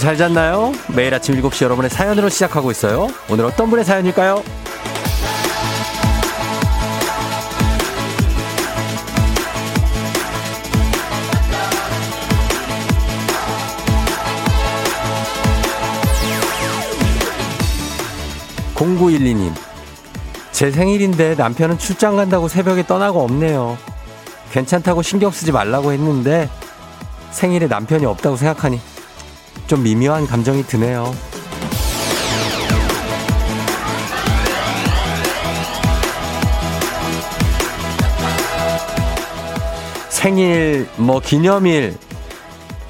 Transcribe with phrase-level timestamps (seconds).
[0.00, 0.72] 잘 잤나요?
[0.96, 3.08] 매일 아침 7시 여러분의 사연으로 시작하고 있어요.
[3.28, 4.42] 오늘 어떤 분의 사연일까요?
[18.74, 19.52] 0912님.
[20.50, 23.76] 제 생일인데 남편은 출장 간다고 새벽에 떠나고 없네요.
[24.52, 26.48] 괜찮다고 신경 쓰지 말라고 했는데
[27.32, 28.80] 생일에 남편이 없다고 생각하니
[29.70, 31.14] 좀 미묘한 감정이 드네요.
[40.08, 41.96] 생일, 뭐 기념일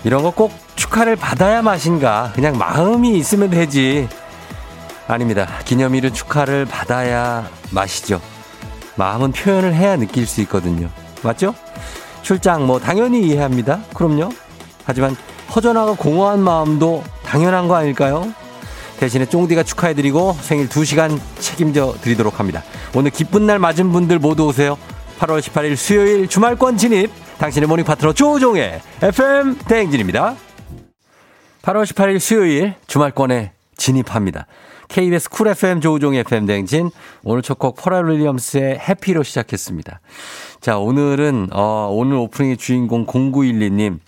[0.04, 2.32] 이런 거 꼭 축하를 받아야 맛인가?
[2.34, 4.08] 그냥 마음이 있으면 되지.
[5.06, 5.46] 아닙니다.
[5.66, 8.22] 기념일은 축하를 받아야 맛이죠.
[8.96, 10.88] 마음은 표현을 해야 느낄 수 있거든요.
[11.22, 11.54] 맞죠?
[12.22, 13.80] 출장 뭐 당연히 이해합니다.
[13.92, 14.30] 그럼요.
[14.86, 15.14] 하지만
[15.54, 18.32] 허전하고 공허한 마음도 당연한 거 아닐까요?
[18.98, 22.62] 대신에 쫑디가 축하해드리고 생일 2시간 책임져 드리도록 합니다.
[22.94, 24.76] 오늘 기쁜 날 맞은 분들 모두 오세요.
[25.18, 30.36] 8월 18일 수요일 주말권 진입 당신의 모닝 파트너 조우종의 FM 대행진입니다.
[31.62, 34.46] 8월 18일 수요일 주말권에 진입합니다.
[34.88, 36.90] KBS 쿨 FM 조우종 FM 대행진
[37.22, 40.00] 오늘 첫곡 포랄 윌리엄스의 해피로 시작했습니다.
[40.60, 44.00] 자 오늘은 어, 오늘 오프닝의 주인공 0912님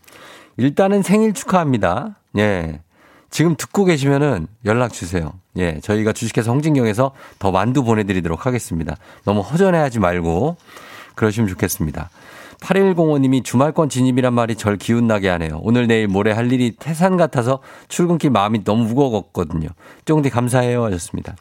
[0.63, 2.21] 일단은 생일 축하합니다.
[2.39, 2.81] 예.
[3.31, 5.33] 지금 듣고 계시면은 연락 주세요.
[5.57, 5.81] 예.
[5.81, 8.97] 저희가 주식회사 홍진경에서 더 만두 보내드리도록 하겠습니다.
[9.25, 10.57] 너무 허전해하지 말고
[11.17, 12.11] 그러시면 좋겠습니다.
[12.61, 15.59] 8105님이 주말권 진입이란 말이 절 기운나게 하네요.
[15.63, 17.59] 오늘 내일 모레 할 일이 태산 같아서
[17.89, 19.69] 출근길 마음이 너무 무거웠거든요.
[20.05, 21.35] 쫑디 감사해요 하셨습니다.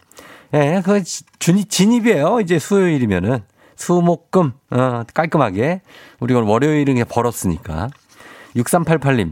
[0.55, 2.39] 예, 그 진입이에요.
[2.41, 3.43] 이제 수요일이면은
[3.75, 5.81] 수목금 어, 깔끔하게
[6.19, 7.89] 우리 오늘 월요일은 벌었으니까.
[8.55, 9.31] 6388님,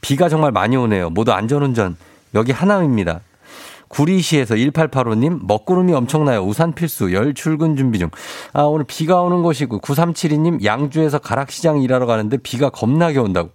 [0.00, 1.10] 비가 정말 많이 오네요.
[1.10, 1.96] 모두 안전운전.
[2.34, 3.20] 여기 하남입니다.
[3.88, 6.40] 구리시에서 1885님, 먹구름이 엄청나요.
[6.40, 8.10] 우산 필수, 열 출근 준비 중.
[8.54, 13.50] 아, 오늘 비가 오는 곳이고, 9372님, 양주에서 가락시장 일하러 가는데 비가 겁나게 온다고.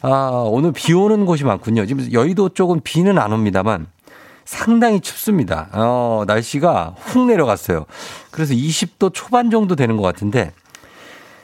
[0.00, 1.84] 아, 오늘 비 오는 곳이 많군요.
[1.84, 3.86] 지금 여의도 쪽은 비는 안 옵니다만,
[4.46, 5.68] 상당히 춥습니다.
[5.72, 7.84] 어, 날씨가 훅 내려갔어요.
[8.30, 10.52] 그래서 20도 초반 정도 되는 것 같은데,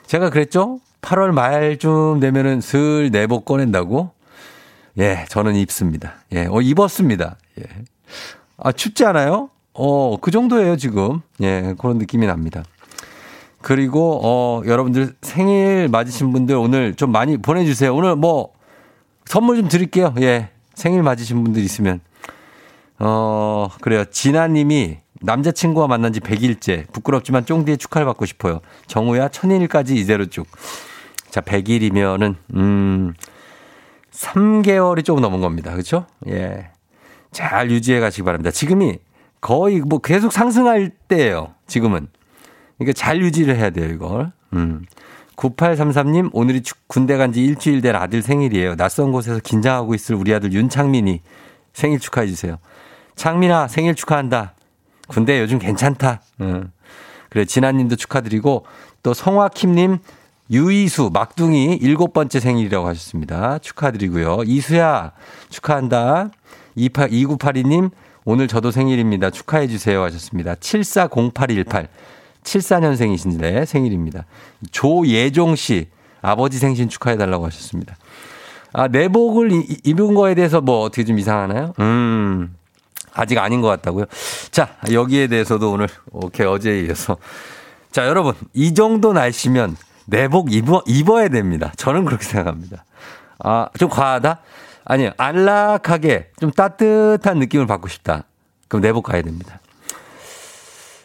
[0.07, 0.81] 제가 그랬죠?
[1.07, 4.11] 8월 말쯤 되면은 슬 내복 꺼낸다고?
[4.99, 6.15] 예, 저는 입습니다.
[6.33, 7.37] 예, 어, 입었습니다.
[7.61, 7.65] 예.
[8.57, 9.51] 아, 춥지 않아요?
[9.73, 11.21] 어, 그 정도예요, 지금.
[11.43, 12.65] 예, 그런 느낌이 납니다.
[13.61, 17.95] 그리고, 어, 여러분들 생일 맞으신 분들 오늘 좀 많이 보내주세요.
[17.95, 18.53] 오늘 뭐,
[19.27, 20.13] 선물 좀 드릴게요.
[20.21, 22.01] 예, 생일 맞으신 분들 있으면.
[22.99, 24.05] 어, 그래요.
[24.07, 26.91] 진아님이 남자친구와 만난 지 100일째.
[26.93, 28.61] 부끄럽지만 쫑디의 축하를 받고 싶어요.
[28.89, 30.47] 정우야, 천일까지 이대로 쭉.
[31.37, 33.13] 자, 100일이면은, 음,
[34.11, 35.73] 3개월이 조금 넘은 겁니다.
[35.73, 36.07] 그렇죠?
[36.29, 36.71] 예.
[37.31, 38.51] 잘 유지해 가시기 바랍니다.
[38.51, 38.99] 지금이
[39.43, 41.53] 거의 뭐 계속 상승할 때예요.
[41.67, 42.09] 지금은.
[42.79, 44.33] 그러니까 잘 유지를 해야 돼요, 이걸.
[44.55, 44.87] 음.
[45.37, 48.77] 9833님, 오늘이 군대 간 지 일주일 된 아들 생일이에요.
[48.77, 51.21] 낯선 곳에서 긴장하고 있을 우리 아들 윤창민이
[51.75, 52.57] 생일 축하해 주세요.
[53.17, 54.55] 창민아, 생일 축하한다.
[55.09, 56.23] 군대 요즘 괜찮다.
[56.41, 56.73] 음.
[57.29, 58.65] 그래, 진아님도 축하드리고,
[59.03, 59.99] 또 성화킴님,
[60.51, 63.59] 유이수 막둥이 일곱 번째 생일이라고 하셨습니다.
[63.59, 64.43] 축하드리고요.
[64.47, 65.13] 이수야
[65.49, 66.31] 축하한다.
[66.77, 67.91] 28, 2982님
[68.25, 69.31] 오늘 저도 생일입니다.
[69.31, 70.55] 축하해 주세요 하셨습니다.
[70.57, 71.89] 740818
[72.43, 74.25] 74년생이신데 생일입니다.
[74.71, 75.89] 조예종 씨
[76.23, 77.97] 아버지 생신 축하해 달라고 하셨습니다.
[78.73, 79.51] 아, 내복을
[79.85, 81.73] 입은 거에 대해서 뭐 어떻게 좀 이상하나요?
[81.81, 82.55] 음.
[83.15, 84.05] 아직 아닌 것 같다고요.
[84.51, 87.17] 자, 여기에 대해서도 오늘 오케이 어제에 이어서
[87.91, 91.73] 자, 여러분, 이 정도 날씨면 내복 입어, 입어야 됩니다.
[91.77, 92.85] 저는 그렇게 생각합니다.
[93.39, 94.41] 아, 좀 과하다?
[94.85, 95.11] 아니요.
[95.17, 98.25] 안락하게 좀 따뜻한 느낌을 받고 싶다.
[98.69, 99.61] 그럼 내복 가야 됩니다.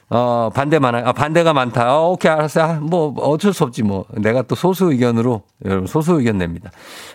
[0.10, 1.06] 어, 반대 많아요.
[1.06, 1.98] 아, 반대가 많다.
[1.98, 2.62] 어, 오케이, 알았어.
[2.62, 4.06] 아, 뭐, 어쩔 수 없지, 뭐.
[4.10, 6.70] 내가 또 소수 의견으로, 여러분, 소수 의견 냅니다.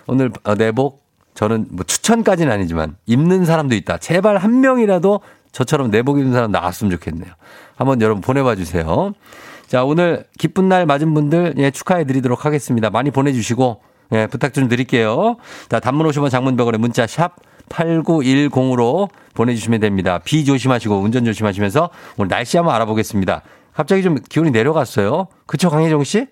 [0.07, 1.05] 오늘 어, 내복,
[1.35, 3.99] 저는 뭐 추천까지는 아니지만, 입는 사람도 있다.
[3.99, 5.21] 제발 한 명이라도
[5.53, 7.33] 저처럼 내복 입는 사람 나왔으면 좋겠네요.
[7.77, 9.13] 한번 여러분 보내봐 주세요.
[9.67, 12.91] 자, 오늘 기쁜 날 맞은 분들 예, 축하해 드리도록 하겠습니다.
[12.91, 13.81] 많이 보내주시고,
[14.13, 15.37] 예, 부탁 좀 드릴게요.
[15.69, 17.35] 자, 단문 50원 장문병원에 문자 샵
[17.69, 20.21] 8910으로 보내주시면 됩니다.
[20.25, 23.43] 비 조심하시고 운전 조심하시면서 오늘 날씨 한번 알아보겠습니다.
[23.75, 25.27] 갑자기 좀 기온이 내려갔어요.
[25.47, 26.29] 그쵸, 강혜정 씨?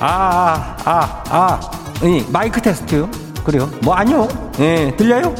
[0.00, 1.60] 아, 아, 아, 아.
[2.04, 3.27] 이 마이크 테스트요?
[3.48, 3.70] 그래요?
[3.80, 4.28] 뭐 아니요.
[4.60, 5.34] 예, 들려요?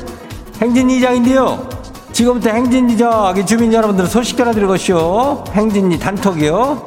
[0.63, 1.69] 행진 이장인데요.
[2.11, 5.45] 지금부터 행진이 저기 주민 여러분들 소식 전해드리고쇼.
[5.53, 6.85] 행진이 단톡이요.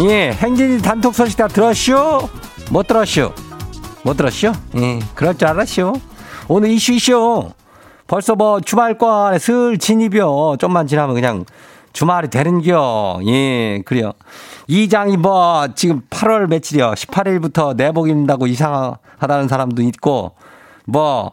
[0.00, 2.28] 예, 행진이 단톡 소식 다 들었쇼?
[2.70, 3.32] 못 들었쇼?
[4.02, 4.50] 못 들었쇼?
[4.74, 5.92] 예, 그럴 줄 알았쇼.
[6.48, 7.52] 오늘 이슈 이슈.
[8.12, 10.56] 벌써 뭐 주말권에 슬 진입이요.
[10.58, 11.46] 좀만 지나면 그냥
[11.94, 13.20] 주말이 되는겨.
[13.26, 14.12] 예, 그래요.
[14.66, 16.90] 이장이 뭐 지금 8월 며칠이요.
[16.92, 20.32] 18일부터 내복 입는다고 이상하다는 사람도 있고
[20.84, 21.32] 뭐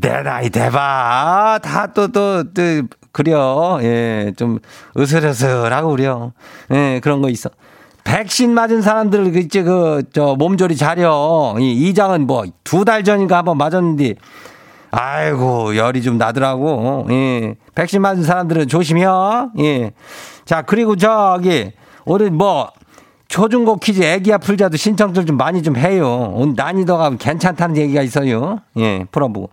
[0.00, 1.60] 내 나이 대봐.
[1.62, 2.62] 다 또, 또, 또,
[3.12, 3.78] 그래요.
[3.82, 4.58] 예, 좀
[4.96, 6.32] 으슬으슬하고 그래요.
[6.72, 7.50] 예, 그런 거 있어.
[8.04, 11.56] 백신 맞은 사람들, 그, 이제 그, 저, 몸조리 잘려.
[11.58, 14.14] 이 이장은 뭐, 두 달 전인가 한번 맞았는데,
[14.90, 17.06] 아이고, 열이 좀 나더라고.
[17.10, 17.56] 예.
[17.74, 19.50] 백신 맞은 사람들은 조심해요.
[19.58, 19.92] 예.
[20.44, 21.72] 자, 그리고 저기,
[22.04, 22.70] 오늘 뭐,
[23.28, 26.32] 초중고 퀴즈 애기야 풀자도 신청들 좀 많이 좀 해요.
[26.34, 28.60] 오늘 난이도가 괜찮다는 얘기가 있어요.
[28.78, 29.50] 예, 풀어보고.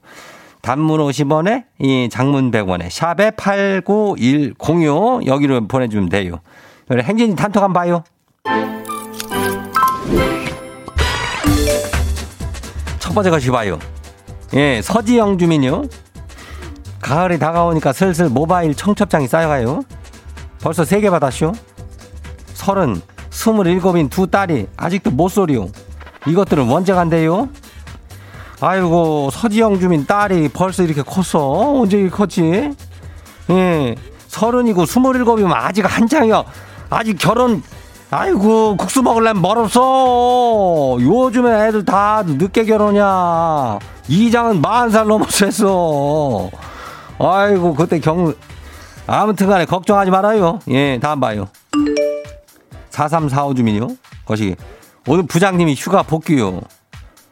[0.61, 6.39] 단문 50원에, 이 장문 100원에, 샵에 89106 여기로 보내주면 돼요.
[6.87, 8.03] 그래, 행진이 단톡 한번 봐요.
[12.99, 13.77] 첫 번째 것이 봐요.
[14.55, 15.83] 예, 서지영 주민요.
[17.01, 19.81] 가을이 다가오니까 슬슬 모바일 청첩장이 쌓여가요.
[20.61, 21.51] 벌써 세 개 받았쇼.
[22.53, 25.67] 서른, 스물일곱인 두 딸이 아직도 못 소리요.
[26.25, 27.49] 이것들은 언제 간대요?
[28.61, 31.79] 아이고, 서지영 주민 딸이 벌써 이렇게 컸어?
[31.81, 32.71] 언제 이렇게 컸지?
[33.51, 33.95] 예,
[34.29, 36.43] 서른이고 스물일곱이면 아직 한창이야.
[36.89, 37.61] 아직 결혼,
[38.11, 40.97] 아이고, 국수 먹을려면 멀었어.
[40.99, 43.79] 요즘에 애들 다 늦게 결혼이야.
[44.07, 46.49] 이장은 40살 넘어서 했어.
[47.19, 48.33] 아이고, 그때 경,
[49.07, 50.59] 아무튼 간에 걱정하지 말아요.
[50.69, 51.47] 예, 다음 봐요.
[52.91, 53.87] 4345 주민요.
[54.25, 54.55] 거시기.
[55.07, 56.61] 오늘 부장님이 휴가 복귀요.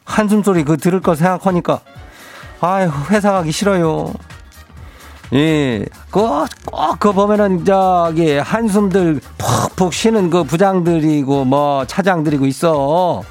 [0.06, 1.80] 한숨 소리 그 들을 거 생각하니까,
[2.62, 4.14] 아유, 회사 가기 싫어요.
[5.34, 13.24] 예, 꼭, 꼭, 그 보면은, 저기, 한숨들 푹푹 쉬는 그 부장들이고, 뭐, 차장들이고 있어.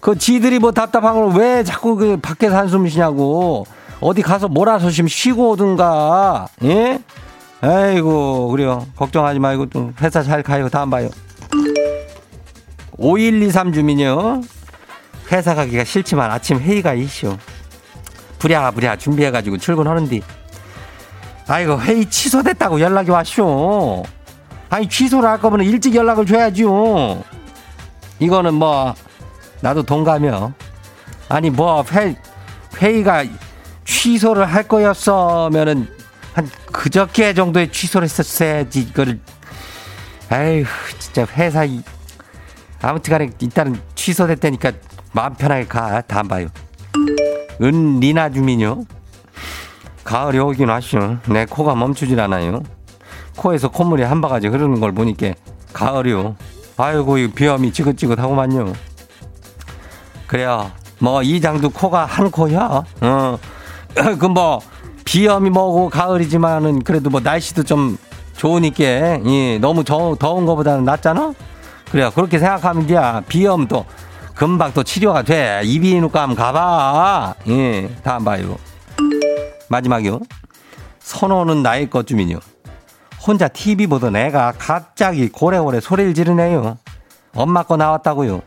[0.00, 3.64] 그 지들이 뭐 답답한 걸 왜 자꾸 그 밖에서 한숨 쉬냐고.
[4.00, 6.48] 어디 가서 몰아서 좀 쉬고 오든가.
[6.64, 7.00] 예?
[7.60, 8.84] 아이고, 그래요.
[8.96, 10.68] 걱정하지 말고 좀 회사 잘 가요.
[10.68, 11.08] 다음 봐요.
[12.98, 14.42] 5123 주민요.
[15.30, 17.36] 회사 가기가 싫지만 아침 회의가 이슈.
[18.40, 20.20] 부랴부랴 준비해가지고 출근하는데.
[21.46, 24.04] 아이고, 회의 취소됐다고 연락이 왔쇼.
[24.70, 27.22] 아니, 취소를 할 거면 일찍 연락을 줘야죠.
[28.18, 28.94] 이거는 뭐,
[29.60, 30.54] 나도 동감이요.
[31.28, 32.16] 아니, 뭐, 회,
[32.76, 33.24] 회의가
[33.84, 35.88] 취소를 할 거였으면은,
[36.34, 39.20] 한 그저께 정도에 취소를 했었어야지, 이거를.
[40.30, 40.64] 아휴,
[40.98, 41.66] 진짜 회사,
[42.80, 44.72] 아무튼 간에 일단은 취소됐다니까
[45.12, 46.00] 마음 편하게 가.
[46.02, 46.48] 다음 봐요.
[47.60, 48.84] 은리나 주민요.
[50.04, 51.16] 가을이 오긴 왔쇼.
[51.28, 52.62] 내 코가 멈추질 않아요.
[53.36, 55.32] 코에서 콧물이 한 바가지 흐르는 걸 보니까
[55.72, 56.36] 가을이요.
[56.76, 58.72] 아이고, 이 비염이 지긋지긋하고만요.
[60.26, 60.70] 그래요.
[60.98, 62.82] 뭐, 이장도 코가 한 코야.
[63.00, 63.38] 어.
[64.18, 64.60] 그 뭐,
[65.04, 67.96] 비염이 뭐고 가을이지만은 그래도 뭐 날씨도 좀
[68.36, 71.34] 좋으니까, 예, 너무 더, 더운 거보다는 낫잖아?
[71.90, 72.10] 그래요.
[72.14, 73.84] 그렇게 생각하면 돼야 비염도
[74.34, 75.60] 금방 또 치료가 돼.
[75.64, 77.34] 이비인후과 한번 가봐.
[77.48, 78.56] 예, 다음 봐요.
[79.72, 80.20] 마지막이요.
[81.00, 82.38] 선호는 나의 것쯤이요.
[83.26, 86.78] 혼자 TV 보던 애가 갑자기 고래고래 소리를 지르네요.
[87.34, 88.42] 엄마 거 나왔다고요.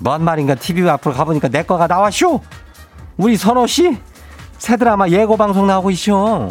[0.00, 2.40] 뭔 말인가 TV 앞으로 가보니까 내 거가 나왔쇼.
[3.16, 3.98] 우리 선호 씨
[4.58, 6.50] 새 드라마 예고 방송 나오고 있쇼.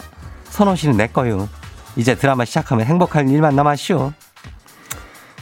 [0.49, 1.47] 선호 씨는 내 거요.
[1.95, 4.13] 이제 드라마 시작하면 행복할 일만 남았쇼.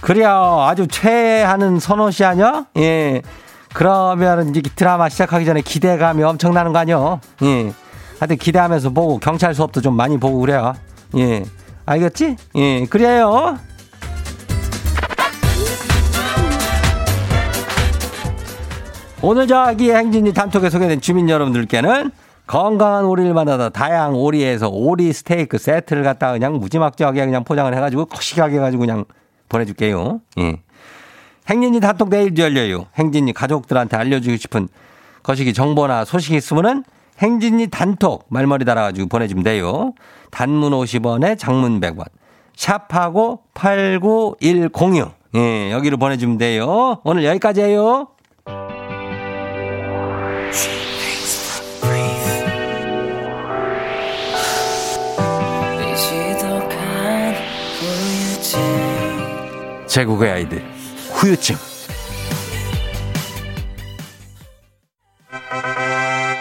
[0.02, 0.62] 그래요.
[0.68, 2.66] 아주 최애하는 선호 씨 아니야?
[2.78, 3.22] 예.
[3.74, 7.20] 그러면 이제 드라마 시작하기 전에 기대감이 엄청나는 거 아니요?
[7.44, 7.72] 예.
[8.20, 10.74] 하여튼 기대하면서 보고 경찰 수업도 좀 많이 보고 그래요.
[11.18, 11.44] 예.
[11.86, 12.36] 알겠지?
[12.56, 12.86] 예.
[12.86, 13.58] 그래요.
[19.22, 22.12] 오늘 저기 행진이 단톡에 소개된 주민 여러분들께는
[22.48, 28.58] 건강한 오리를 만나다 다양 오리에서 오리 스테이크 세트를 갖다 그냥 무지막지하게 그냥 포장을 해가지고 거시하게
[28.58, 29.06] 해가지고 그냥
[29.50, 30.22] 보내줄게요.
[30.40, 30.62] 예.
[31.50, 32.86] 행진이 단톡 내일도 열려요.
[32.96, 34.68] 행진이 가족들한테 알려주고 싶은
[35.24, 36.84] 거시기 정보나 소식이 있으면은
[37.20, 39.94] 행진이 단톡 말머리 달아가지고 보내주면 돼요.
[40.32, 42.06] 단문 50원에 장문 100원.
[42.56, 45.12] 샵하고 89106.
[45.36, 47.00] 예, 여기로 보내주면 돼요.
[47.04, 48.08] 오늘 여기까지예요.
[59.88, 60.62] 제국의 아이들
[61.14, 61.75] 후유증.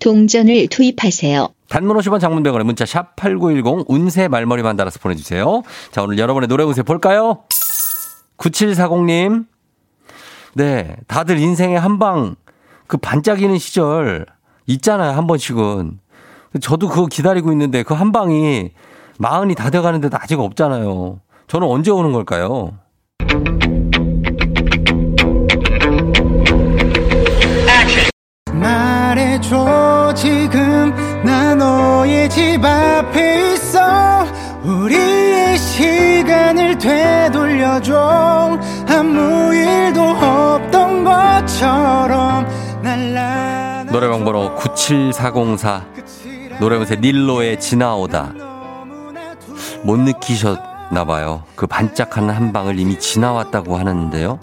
[0.00, 1.48] 동전을 투입하세요.
[1.68, 5.62] 단문 50원 장문병원의 문자 샵 8910 운세 말머리만 달아서 보내주세요.
[5.92, 7.44] 자, 오늘 여러분의 노래 운세 볼까요?
[8.38, 9.46] 9740님.
[10.54, 12.34] 네, 다들 인생의 한방
[12.86, 14.26] 그 반짝이는 시절
[14.66, 16.00] 있잖아요, 한 번씩은.
[16.60, 18.70] 저도 그거 기다리고 있는데 그 한 방이
[19.18, 21.20] 마흔이 다 돼가는데도 아직 없잖아요.
[21.46, 22.72] 저는 언제 오는 걸까요?
[29.50, 34.24] 말해줘 지금 나 너의 집 앞에 있어
[34.62, 42.46] 우리의 시간을 되돌려줘 아무 일도 없던 것처럼
[42.82, 45.84] 날라 노래방 번호 97404
[46.60, 48.32] 노래방새 닐로의 지나오다
[49.82, 51.42] 못 느끼셨나 봐요.
[51.56, 54.38] 그 반짝하는 한 방을 이미 지나왔다고 하는데요.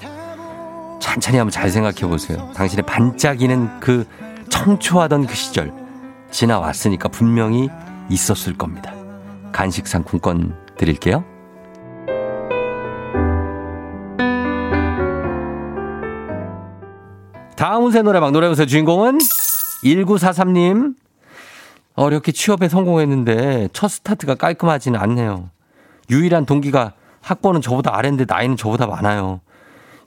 [0.99, 2.49] 천천히 한번 잘 생각해 보세요.
[2.55, 4.05] 당신의 반짝이는 그
[4.57, 5.71] 청초하던 그 시절
[6.31, 7.69] 지나왔으니까 분명히
[8.09, 8.91] 있었을 겁니다.
[9.51, 11.23] 간식 상품권 드릴게요.
[17.55, 19.19] 다음 운세 노래방 노래 운세 주인공은
[19.83, 20.95] 1943님
[21.95, 25.49] 어렵게 취업에 성공했는데 첫 스타트가 깔끔하지는 않네요.
[26.09, 29.39] 유일한 동기가 학번은 저보다 아래인데 나이는 저보다 많아요.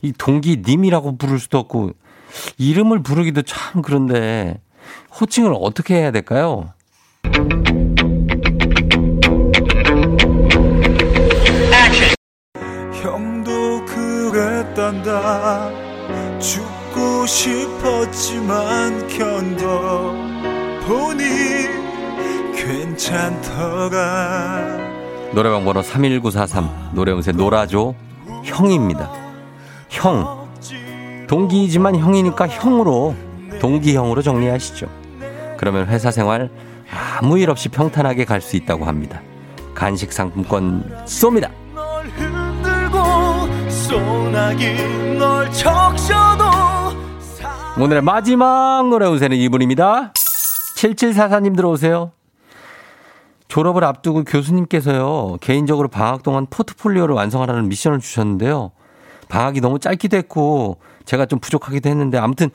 [0.03, 1.93] 이 동기 님이라고 부를 수도 없고
[2.59, 4.61] 이름을 부르기도 참 그런데
[5.21, 6.73] 호칭을 어떻게 해야 될까요?
[13.03, 15.71] 형도 그랬단다
[16.39, 20.15] 죽고 싶었지만 견뎌
[20.87, 21.25] 보니
[22.57, 24.01] 괜찮더라
[25.33, 27.95] 노래방 번호 31943 노래운세 놀아줘
[28.45, 29.11] 형입니다.
[29.89, 30.40] 형
[31.31, 33.15] 동기이지만 형이니까 형으로
[33.61, 34.89] 동기형으로 정리하시죠.
[35.59, 36.51] 그러면 회사 생활
[37.21, 39.23] 아무 일 없이 평탄하게 갈 수 있다고 합니다.
[39.73, 41.51] 간식 상품권 쏩니다.
[47.79, 50.13] 오늘의 마지막 노래 운세는 이분입니다.
[50.77, 52.11] 7744님 들어오세요.
[53.47, 58.73] 졸업을 앞두고 교수님께서요, 개인적으로 방학 동안 포트폴리오를 완성하라는 미션을 주셨는데요.
[59.29, 60.79] 방학이 너무 짧기도 했고,
[61.11, 62.51] 제가 좀 부족하기도 했는데, 아무튼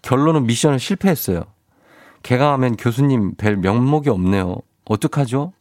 [0.00, 1.42] 결론은 미션을 실패했어요.
[2.22, 4.58] 개강하면 교수님 뵐 면목이 없네요.
[4.84, 5.52] 어떡하죠?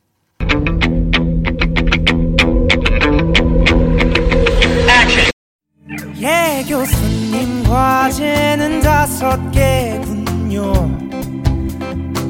[6.21, 10.71] 예 교수님 과제는 다섯 개군요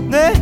[0.10, 0.34] 네?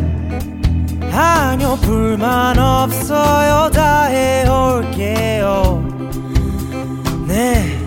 [1.12, 5.84] 아니요 불만 없어요 다 해올게요
[7.28, 7.83] 네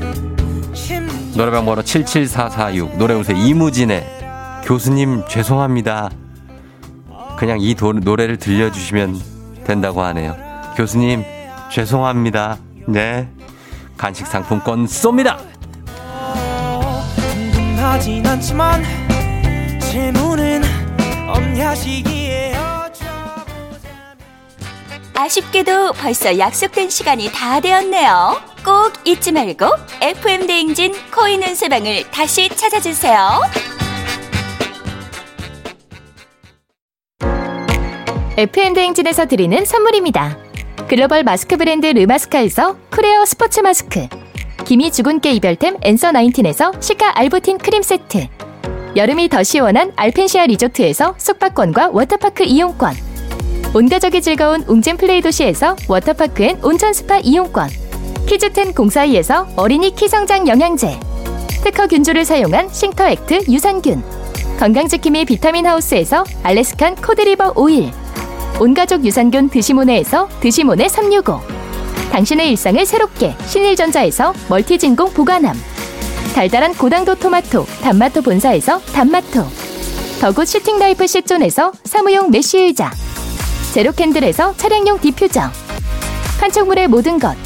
[1.37, 4.07] 노래방 번호 77446 노래운세 이무진의
[4.65, 6.09] 교수님 죄송합니다.
[7.37, 9.21] 그냥 이 도, 노래를 들려주시면
[9.65, 10.35] 된다고 하네요.
[10.77, 11.23] 교수님
[11.71, 12.57] 죄송합니다.
[12.89, 13.29] 네.
[13.99, 15.37] 간식 상품권 쏩니다.
[25.15, 28.56] 아쉽게도 벌써 약속된 시간이 다 되었네요.
[28.67, 29.65] 꼭 잊지 말고
[30.03, 33.17] FM 대행진 코인 운세방을 다시 찾아주세요.
[38.37, 40.37] FM대행진에서 드리는 선물입니다.
[40.89, 44.09] 글로벌 마스크 브랜드 르마스카에서 크레어 스포츠 마스크
[44.65, 48.27] 기미 주근깨 이별템 앤서 19에서 시카 알부틴 크림 세트
[48.97, 52.95] 여름이 더 시원한 알펜시아 리조트에서 숙박권과 워터파크 이용권
[53.75, 57.86] 온가족이 즐거운 웅진 플레이 도시에서 워터파크 and 온천 스파 이용권
[58.27, 60.99] 키즈텐 공사이에서 어린이 키성장 영양제
[61.63, 64.03] 특허 균주를 사용한 싱터액트 유산균
[64.59, 67.93] 건강지킴이 비타민 하우스에서 알래스칸 코드리버 오일
[68.59, 71.41] 온가족 유산균 드시모네에서 드시모네 365
[72.11, 75.57] 당신의 일상을 새롭게 신일전자에서 멀티진공 보관함
[76.35, 79.47] 달달한 고당도 토마토 단마토 본사에서 단마토
[80.21, 82.91] 더굿 슈팅라이프 시존에서 사무용 mesh 의자
[83.73, 85.43] 제로캔들에서 차량용 디퓨저
[86.41, 87.46] 판촉물의 모든 것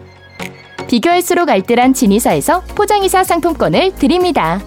[0.91, 4.59] 비교할수록 알뜰한 진이사에서 포장이사 상품권을 드립니다.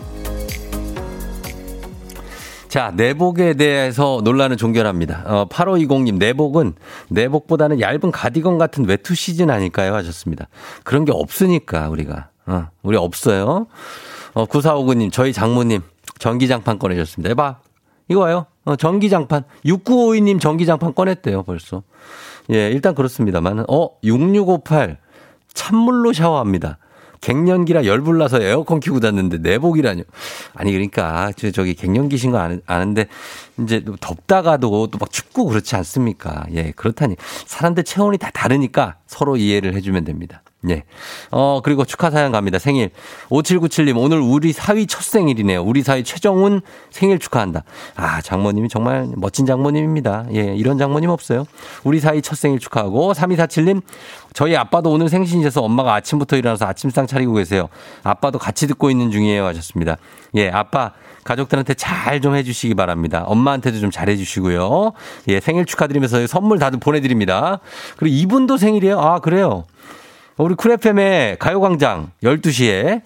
[2.69, 5.23] 자, 내복에 대해서 논란은 종결합니다.
[5.27, 6.77] 어, 8520님, 내복은
[7.11, 9.95] 내복보다는 얇은 가디건 같은 외투 시즌 아닐까요?
[9.95, 10.49] 하셨습니다.
[10.83, 12.31] 그런 게 없으니까, 우리가.
[12.47, 13.67] 어, 우리 없어요.
[14.33, 15.83] 어, 9459님, 저희 장모님,
[16.19, 17.29] 전기장판 꺼내셨습니다.
[17.29, 17.59] 해봐.
[18.09, 18.47] 이거 와요.
[18.65, 19.45] 어, 전기장판.
[19.67, 21.83] 6952님 전기장판 꺼냈대요, 벌써.
[22.51, 23.67] 예, 일단 그렇습니다만.
[23.69, 25.04] 어, 6658.
[25.55, 26.79] 찬물로 샤워합니다.
[27.21, 30.03] 갱년기라 열불나서 에어컨 키고 잤는데 내복이라뇨.
[30.55, 33.07] 아니 그러니까 저 저기 갱년기신 거 아는, 아는데
[33.61, 36.45] 이제 덥다가도 또 막 춥고 그렇지 않습니까?
[36.53, 40.43] 예, 그렇다니 사람들 체온이 다 다르니까 서로 이해를 해주면 됩니다.
[40.71, 40.85] 예.
[41.31, 42.59] 어, 그리고 축하 사연 갑니다.
[42.59, 42.91] 생일.
[43.31, 45.63] 5797님, 오늘 우리 사위 첫 생일이네요.
[45.63, 47.65] 우리 사위 최정훈 생일 축하한다.
[47.97, 50.27] 아, 장모님이 정말 멋진 장모님입니다.
[50.35, 51.45] 예, 이런 장모님 없어요.
[51.85, 53.83] 우리 사위 첫 생일 축하하고, 3247님,
[54.33, 57.69] 저희 아빠도 오늘 생신이셔서 엄마가 아침부터 일어나서 아침상 차리고 계세요.
[58.03, 59.45] 아빠도 같이 듣고 있는 중이에요.
[59.47, 59.97] 하셨습니다.
[60.35, 60.93] 예, 아빠,
[61.25, 63.25] 가족들한테 잘 좀 해주시기 바랍니다.
[63.27, 64.93] 엄마한테도 좀 잘해주시고요.
[65.29, 67.61] 예, 생일 축하드리면서 선물 다들 보내드립니다.
[67.97, 68.99] 그리고 이분도 생일이에요?
[69.01, 69.65] 아, 그래요?
[70.37, 73.03] 우리 쿨FM의 가요광장 12시에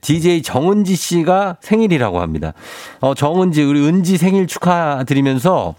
[0.00, 2.52] DJ 정은지 씨가 생일이라고 합니다.
[3.00, 5.76] 어, 정은지, 우리 은지 생일 축하드리면서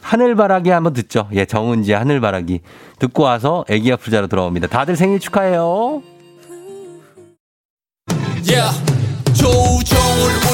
[0.00, 1.28] 하늘바라기 한번 듣죠.
[1.32, 2.60] 예, 정은지 하늘바라기.
[2.98, 4.66] 듣고 와서 애기야 풀자로 돌아옵니다.
[4.66, 6.02] 다들 생일 축하해요.
[8.46, 8.94] Yeah.
[9.34, 10.53] 조우종을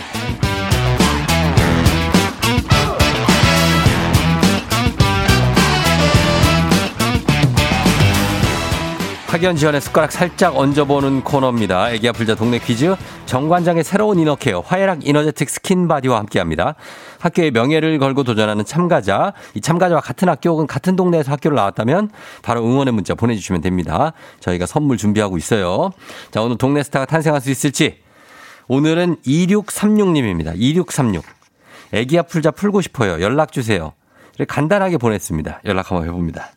[9.41, 11.89] 학연 지연의 숟가락 살짝 얹어보는 코너입니다.
[11.93, 16.75] 애기야 풀자 동네 퀴즈 정관장의 새로운 inner care 화애락 이너제틱 스킨바디와 함께합니다.
[17.17, 22.11] 학교의 명예를 걸고 도전하는 참가자 이 참가자와 같은 학교 혹은 같은 동네에서 학교를 나왔다면
[22.43, 24.13] 바로 응원의 문자 보내주시면 됩니다.
[24.41, 25.89] 저희가 선물 준비하고 있어요.
[26.29, 27.97] 자 오늘 동네 스타가 탄생할 수 있을지
[28.67, 30.53] 오늘은 2636님입니다.
[30.55, 31.25] 2636
[31.93, 33.19] 애기야 풀자 풀고 싶어요.
[33.23, 33.93] 연락 주세요.
[34.47, 35.61] 간단하게 보냈습니다.
[35.65, 36.51] 연락 한번 해봅니다.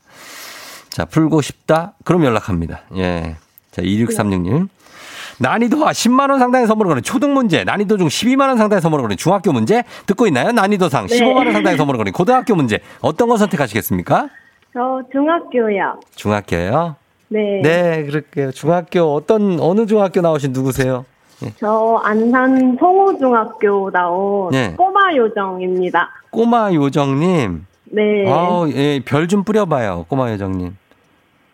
[0.94, 1.94] 자, 풀고 싶다?
[2.04, 2.82] 그럼 연락합니다.
[2.96, 3.34] 예.
[3.72, 4.68] 자, 2636님.
[5.40, 9.82] 난이도와 10만원 상당의 선물을 거는 초등 문제, 난이도 중 12만원 상당의 선물을 거는 중학교 문제,
[10.06, 10.52] 듣고 있나요?
[10.52, 14.28] 난이도상 15만원 상당의 선물을 거는 고등학교 문제, 어떤 거 선택하시겠습니까?
[14.72, 15.98] 저 중학교요.
[16.14, 16.94] 중학교요?
[17.26, 17.60] 네.
[17.64, 18.52] 네, 그럴게요.
[18.52, 21.04] 중학교, 어떤, 어느 중학교 나오신 누구세요?
[21.58, 24.74] 저 안산 송호중학교 나온 네.
[24.76, 26.08] 꼬마 요정입니다.
[26.30, 27.66] 꼬마 요정님.
[27.86, 28.30] 네.
[28.30, 30.76] 아우, 예, 별 좀 뿌려봐요, 꼬마 요정님.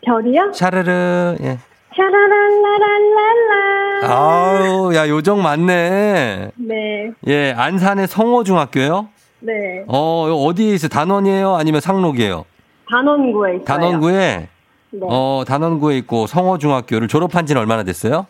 [0.04, 0.52] 별이요?
[0.52, 1.58] 샤르르, 예.
[1.96, 4.14] 샤라랄라랄랄라.
[4.14, 6.50] 아우, 야, 요정 많네.
[6.56, 7.10] 네.
[7.26, 9.08] 예, 안산의 성호중학교요?
[9.40, 9.52] 네.
[9.88, 10.88] 어, 어디에 있어요?
[10.88, 11.54] 단원이에요?
[11.56, 12.44] 아니면 상록이에요?
[12.90, 13.64] 단원구에 있어요.
[13.64, 14.48] 단원구에,
[14.92, 15.00] 네.
[15.02, 18.26] 어, 단원구에 있고 성호중학교를 졸업한 지는 얼마나 됐어요?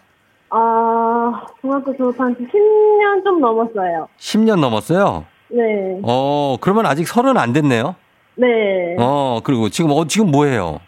[0.50, 4.08] 어, 중학교 졸업한 지 10년 좀 넘었어요.
[4.18, 5.24] 10년 넘었어요?
[5.48, 6.00] 네.
[6.02, 7.94] 어, 그러면 아직 서른 안 됐네요.
[8.36, 8.46] 네.
[8.98, 10.80] 어, 그리고 지금 어 지금 뭐 해요?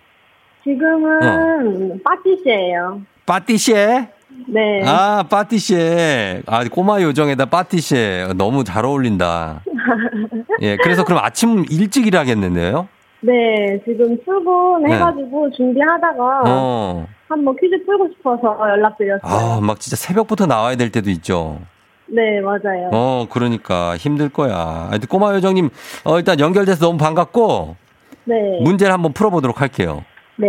[0.65, 3.03] 지금은 파티시예요.
[3.27, 4.09] 빠띠시에?
[4.49, 4.83] 네.
[4.87, 6.43] 아, 빠띠시에.
[6.47, 8.35] 아, 꼬마 요정에다 빠띠시에.
[8.37, 9.63] 너무 잘 어울린다.
[10.63, 12.89] 예, 그래서 그럼 아침 일찍 일하겠는데요?
[13.21, 17.07] 네, 지금 출근해가지고 준비하다가 어.
[17.29, 19.21] 한번 퀴즈 풀고 싶어서 연락드렸어요.
[19.23, 21.61] 아, 막 진짜 새벽부터 나와야 될 때도 있죠.
[22.07, 22.91] 네, 맞아요.
[22.93, 24.91] 어, 그러니까 힘들 거야.
[25.09, 25.71] 꼬마 요정님,
[26.05, 27.77] 어, 일단 연결돼서 너무 반갑고,
[28.25, 28.35] 네.
[28.61, 30.05] 문제를 한번 풀어보도록 할게요.
[30.37, 30.49] 네.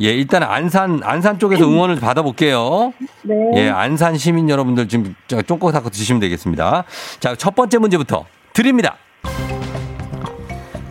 [0.00, 2.92] 예, 일단 안산, 안산 쪽에서 응원을 받아볼게요.
[3.22, 3.34] 네.
[3.56, 6.84] 예, 안산 시민 여러분들 지금 쫑꼬 닫고 드시면 되겠습니다.
[7.20, 8.96] 자, 첫 번째 문제부터 드립니다.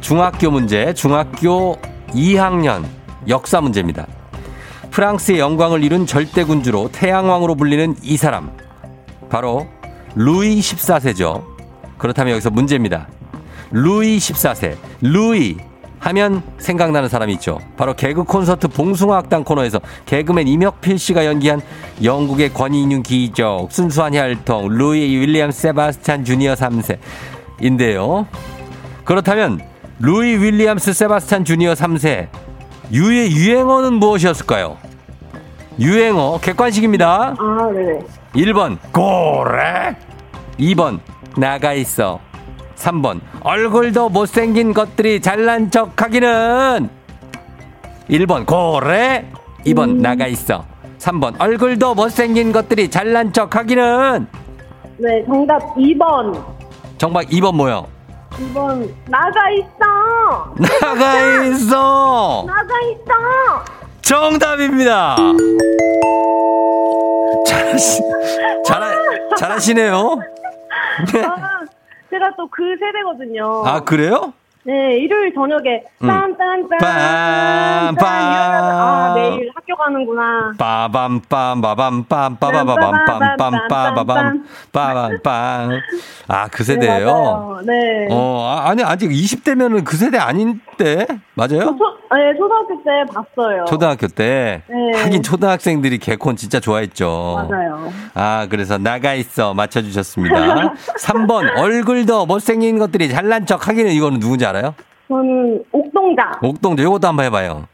[0.01, 1.77] 중학교 문제, 중학교
[2.09, 2.85] 2학년
[3.27, 4.05] 역사 문제입니다.
[4.91, 8.55] 프랑스의 영광을 이룬 절대군주로 태양왕으로 불리는 이 사람.
[9.29, 9.67] 바로
[10.15, 11.43] 루이 14세죠.
[11.97, 13.07] 그렇다면 여기서 문제입니다.
[13.71, 14.77] 루이 14세.
[15.01, 15.57] 루이
[16.03, 17.59] 하면 생각나는 사람이 있죠.
[17.77, 21.61] 바로 개그 콘서트 봉숭아학당 코너에서 개그맨 이명필 씨가 연기한
[22.03, 28.27] 영국의 권위있는 기적, 순수한 혈통, 루이 윌리엄 세바스찬 주니어 3세인데요.
[29.05, 29.61] 그렇다면
[29.99, 32.27] 루이 윌리엄스 세바스찬 주니어 3세
[32.91, 34.77] 유의 유행어는 무엇이었을까요?
[35.79, 37.35] 유행어 객관식입니다.
[37.39, 37.99] 아, 네네.
[38.35, 39.95] 1번 고래
[40.59, 40.99] 2번
[41.37, 42.19] 나가 있어
[42.75, 43.19] 3번.
[43.41, 46.89] 얼굴도 못생긴 것들이 잘난 척 하기는.
[48.09, 48.45] 1번.
[48.45, 49.25] 고래.
[49.65, 50.01] 2번.
[50.01, 50.65] 나가 있어.
[50.99, 51.35] 3번.
[51.39, 54.27] 얼굴도 못생긴 것들이 잘난 척 하기는.
[54.97, 56.43] 네, 정답 2번.
[56.97, 57.87] 정말 2번 뭐요?
[58.31, 60.55] 2번, 나가 있어!
[60.57, 62.45] 나가 있어.
[62.47, 63.65] 나가 있어!
[64.01, 65.15] 정답입니다.
[67.45, 68.01] 잘하시,
[68.65, 68.91] 잘하,
[69.37, 70.17] 잘하시네요.
[71.27, 71.52] 아,
[72.13, 73.63] 제가 또 그 세대거든요.
[73.65, 74.33] 아 그래요?
[74.65, 76.07] 네, 일요일 저녁에 음.
[76.07, 78.03] 딴딴딴 빰, 빰.
[78.05, 80.53] 아, 내일 학교 가는구나.
[80.57, 85.81] 빠밤빰 빠밤빰 빠바바밤빰 빰빠바밤 빠밤빰
[86.29, 87.59] 아 그 세대예요.
[87.65, 87.73] 네.
[87.73, 88.07] 네.
[88.09, 91.05] 어 아, 아니 아직 20대면은 그 세대 아닌 데
[91.35, 91.75] 맞아요?
[91.77, 93.65] 초, 네, 초등학교 때 봤어요.
[93.65, 95.01] 초등학교 때 네.
[95.01, 97.47] 하긴 초등학생들이 개콘 진짜 좋아했죠.
[97.49, 97.91] 맞아요.
[98.13, 100.35] 아 그래서 나가 있어 맞춰 주셨습니다.
[100.99, 104.73] 3번 얼굴도 못생긴 것들이 잘난 척 하기는 이거는 누군지 알아요?
[105.07, 106.31] 저는 옥동자.
[106.41, 107.67] 옥동자 요것도 한번 해 봐요.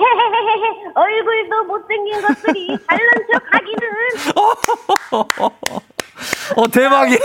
[0.00, 3.86] 헤헤헤헤 얼굴도 못생긴 것들이 잘난 척 하기는.
[6.56, 7.18] 어 대박이야.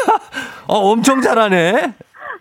[0.67, 1.93] 어 엄청 잘하네.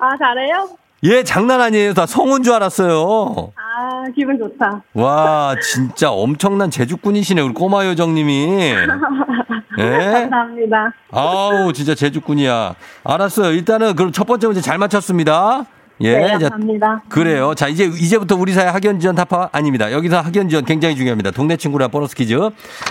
[0.02, 0.68] 아, 잘해요?
[1.04, 1.94] 얘 장난 아니에요.
[1.94, 3.52] 다 성운 줄 알았어요.
[3.56, 4.82] 아, 기분 좋다.
[4.92, 8.74] 와, 진짜 엄청난 제주꾼이시네, 우리 꼬마 요정님이.
[9.78, 9.90] 예?
[10.12, 10.92] 감사합니다.
[11.10, 12.74] 아우, 진짜 제주꾼이야.
[13.04, 13.52] 알았어요.
[13.52, 15.64] 일단은 그럼 첫 번째 문제 잘 맞췄습니다.
[16.02, 16.16] 예.
[16.16, 17.02] 네, 자, 감사합니다.
[17.08, 17.54] 그래요.
[17.54, 19.92] 자, 이제, 이제부터 우리 사회 학연 지원 타파 아닙니다.
[19.92, 21.30] 여기서 학연 지원 굉장히 중요합니다.
[21.30, 22.38] 동네 친구랑 보너스 퀴즈.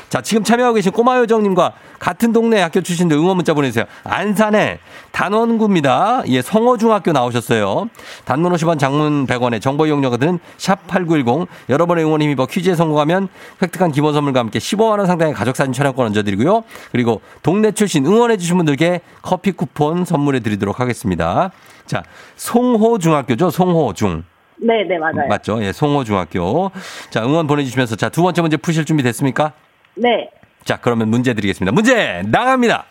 [0.10, 3.86] 자, 지금 참여하고 계신 꼬마 요정님과 같은 동네 학교 출신들 응원 문자 보내주세요.
[4.04, 4.80] 안산에
[5.12, 6.24] 단원구입니다.
[6.28, 7.90] 예, 성호중학교 나오셨어요.
[8.26, 11.48] 단문 50원 장문 100원에 정보 이용료가 드는 샵 8910.
[11.70, 13.28] 여러분의 응원 힘입어 퀴즈에 성공하면
[13.62, 16.64] 획득한 기본 선물과 함께 15만 원 상당의 가족 사진 촬영권 얹어드리고요.
[16.92, 21.52] 그리고 동네 출신 응원해주신 분들께 커피 쿠폰 선물해 드리도록 하겠습니다.
[21.90, 22.04] 자,
[22.36, 23.50] 송호중학교죠.
[23.50, 24.24] 송호중.
[24.58, 25.28] 네, 네, 맞아요.
[25.28, 25.62] 맞죠?
[25.64, 26.70] 예, 송호중학교.
[27.10, 29.54] 자, 응원 보내주시면서 자, 두 번째 문제 푸실 준비 됐습니까?
[29.96, 30.30] 네.
[30.64, 31.72] 자, 그러면 문제 드리겠습니다.
[31.74, 32.86] 문제 나갑니다.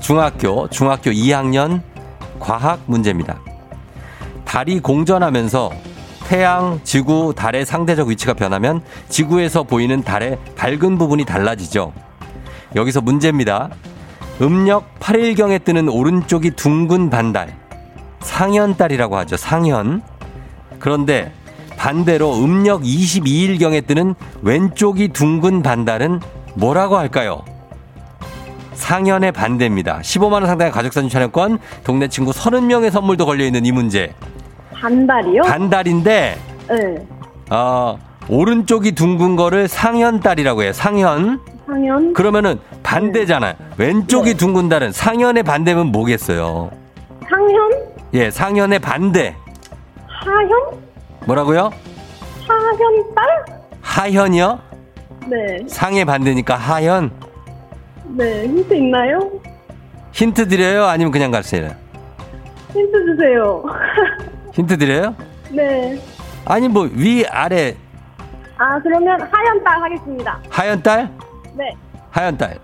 [0.00, 1.80] 중학교, 중학교 2학년
[2.38, 3.40] 과학 문제입니다.
[4.44, 5.70] 달이 공전하면서
[6.28, 11.94] 태양, 지구, 달의 상대적 위치가 변하면 지구에서 보이는 달의 밝은 부분이 달라지죠.
[12.74, 13.70] 여기서 문제입니다.
[14.42, 17.54] 음력 8일경에 뜨는 오른쪽이 둥근 반달.
[18.20, 19.36] 상현달이라고 하죠.
[19.36, 20.02] 상현.
[20.80, 21.32] 그런데
[21.76, 26.20] 반대로 음력 22일경에 뜨는 왼쪽이 둥근 반달은
[26.54, 27.44] 뭐라고 할까요?
[28.74, 30.00] 상현의 반대입니다.
[30.00, 34.12] 15만원 상당의 가족사진 촬영권, 동네 친구 30명의 선물도 걸려있는 이 문제.
[34.72, 35.42] 반달이요?
[35.42, 37.06] 반달인데, 네.
[37.48, 37.96] 어,
[38.28, 40.72] 오른쪽이 둥근 거를 상현달이라고 해요.
[40.72, 41.40] 상현.
[41.66, 42.12] 상현?
[42.12, 42.58] 그러면은
[42.92, 43.54] 반대잖아요.
[43.78, 46.70] 왼쪽이 둥근 달은 상현의 반대면 뭐겠어요?
[47.28, 47.72] 상현?
[48.12, 49.34] 예, 상현의 반대.
[50.06, 50.50] 하현?
[51.26, 51.70] 뭐라고요?
[52.46, 53.44] 하현 딸?
[53.80, 54.58] 하현이요?
[55.28, 55.36] 네.
[55.68, 57.10] 상의 반대니까 하현.
[58.08, 58.42] 네.
[58.44, 59.30] 힌트 있나요?
[60.12, 60.84] 힌트 드려요?
[60.84, 61.70] 아니면 그냥 가세요?
[62.74, 63.62] 힌트 주세요.
[64.52, 65.14] 힌트 드려요?
[65.50, 65.98] 네.
[66.44, 67.74] 아니 뭐 위 아래
[68.58, 70.38] 아, 그러면 하현 딸 하겠습니다.
[70.50, 71.08] 하얀 딸?
[71.54, 71.74] 네.
[72.10, 72.58] 하얀 딸.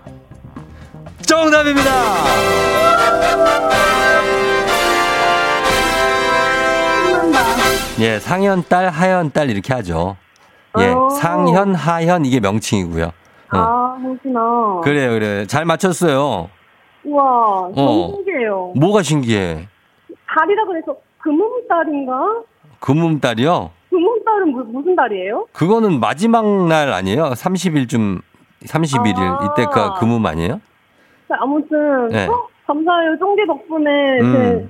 [1.29, 1.91] 정답입니다.
[7.99, 10.17] 예, 상현 딸, 하현 딸 이렇게 하죠.
[10.79, 11.09] 예, 어.
[11.09, 13.05] 상현, 하현 이게 명칭이고요.
[13.05, 13.11] 어.
[13.57, 14.81] 아, 그렇구나.
[14.83, 15.45] 그래요, 그래.
[15.45, 16.49] 잘 맞췄어요.
[17.03, 18.11] 우와, 너무 어.
[18.15, 18.73] 신기해요.
[18.75, 19.67] 뭐가 신기해?
[20.35, 22.13] 달이라 그래서 금음달인가?
[22.79, 23.69] 금음달이요?
[23.91, 25.45] 금음달은 무, 무슨 달이에요?
[25.53, 27.25] 그거는 마지막 날 아니에요?
[27.33, 28.21] 30일쯤,
[28.65, 29.17] 31일.
[29.19, 29.53] 아.
[29.53, 30.59] 이때가 금음 아니에요?
[31.39, 32.27] 아무튼 네.
[32.27, 33.17] 어, 감사해요.
[33.19, 34.33] 쫑디 덕분에 음.
[34.33, 34.67] 제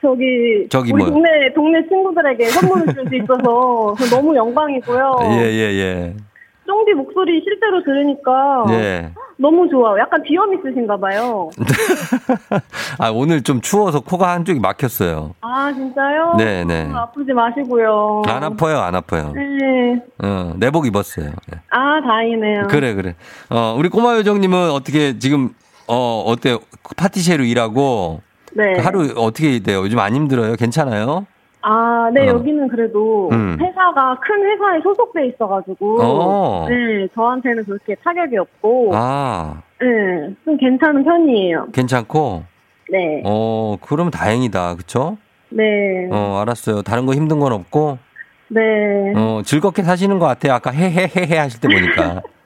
[0.00, 1.12] 저기 저기 우리 뭐요?
[1.14, 5.18] 동네 동네 친구들에게 선물을 줄 수 있어서 저 너무 영광이고요.
[5.32, 6.14] 예, 예, 예.
[6.66, 9.10] 쫑디 목소리 실제로 들으니까 예.
[9.38, 9.98] 너무 좋아요.
[9.98, 11.48] 약간 비염 있으신가 봐요.
[12.98, 15.34] 아, 오늘 좀 추워서 코가 한쪽이 막혔어요.
[15.40, 16.34] 아 진짜요?
[16.36, 16.90] 네, 네.
[16.92, 18.22] 어, 아프지 마시고요.
[18.26, 19.32] 안 아파요, 안 아파요.
[19.34, 20.00] 네.
[20.22, 21.26] 어, 내복 입었어요.
[21.52, 21.58] 예.
[21.70, 22.66] 아 다행이네요.
[22.68, 23.14] 그래, 그래.
[23.50, 25.50] 어, 우리 꼬마 요정님은 어떻게 지금,
[25.88, 26.58] 어, 어때요?
[26.96, 28.20] 파티셰로 일하고
[28.52, 28.78] 네.
[28.78, 29.78] 하루 어떻게 돼요?
[29.78, 30.54] 요즘 안 힘들어요?
[30.56, 31.26] 괜찮아요?
[31.62, 32.34] 아, 네, 어.
[32.34, 33.58] 여기는 그래도 음.
[33.60, 36.66] 회사가 큰 회사에 소속돼 있어가지고, 어.
[36.68, 41.68] 네, 저한테는 그렇게 타격이 없고, 아, 네, 좀 괜찮은 편이에요.
[41.72, 42.44] 괜찮고?
[42.90, 44.76] 네, 어, 그럼 다행이다.
[44.76, 45.18] 그쵸?
[45.50, 46.82] 네, 어, 알았어요.
[46.82, 47.98] 다른 거 힘든 건 없고,
[48.48, 48.60] 네,
[49.16, 50.54] 어, 즐겁게 사시는 것 같아요.
[50.54, 52.22] 아까 헤헤헤헤 하실 때 보니까.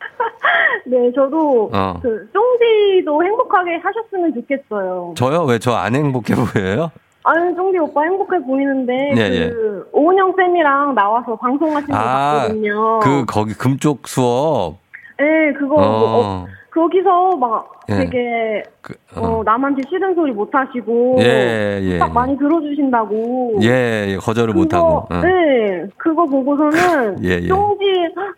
[0.93, 1.95] 네, 저도 어.
[2.03, 5.15] 그 쫑디도 행복하게 하셨으면 좋겠어요.
[5.17, 5.45] 저요?
[5.45, 6.91] 왜 저 안 행복해 보여요?
[7.25, 12.99] 아니, 쫑디 오빠 행복해 보이는데, 네, 그 오은영 쌤이랑 나와서 방송하신 거 아, 봤거든요.
[13.01, 14.79] 그, 거기 금쪽 수업.
[15.19, 17.95] 네, 그거 뭐, 어, 어, 거기서 막 예.
[17.97, 19.43] 되게 그, 어, 어.
[19.45, 21.99] 남한테 싫은 소리 못 하시고 예, 예.
[21.99, 23.57] 딱 많이 들어주신다고.
[23.63, 25.07] 예, 예, 거절을 그거, 못하고.
[25.11, 25.21] 어.
[25.21, 27.49] 네, 그거 보고서는 예, 예.
[27.49, 27.85] 쫑지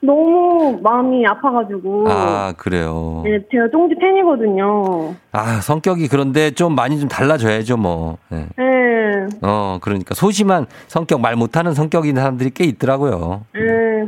[0.03, 2.07] 너무 마음이 아파가지고.
[2.09, 3.23] 아, 그래요.
[3.25, 5.15] 네, 제가 쫑지 팬이거든요.
[5.33, 8.19] 아, 성격이 그런데 좀 많이 좀 달라져야죠, 뭐.
[8.33, 8.47] 예.
[8.57, 13.43] 네, 어, 그러니까 소심한 성격, 말 못하는 성격인 사람들이 꽤 있더라고요.
[13.55, 13.61] 네,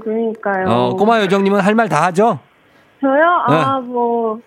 [0.03, 0.67] 그러니까요.
[0.69, 2.39] 어, 꼬마 요정님은 할 말 다 하죠?
[3.00, 3.22] 저요?
[3.46, 4.38] 아, 뭐,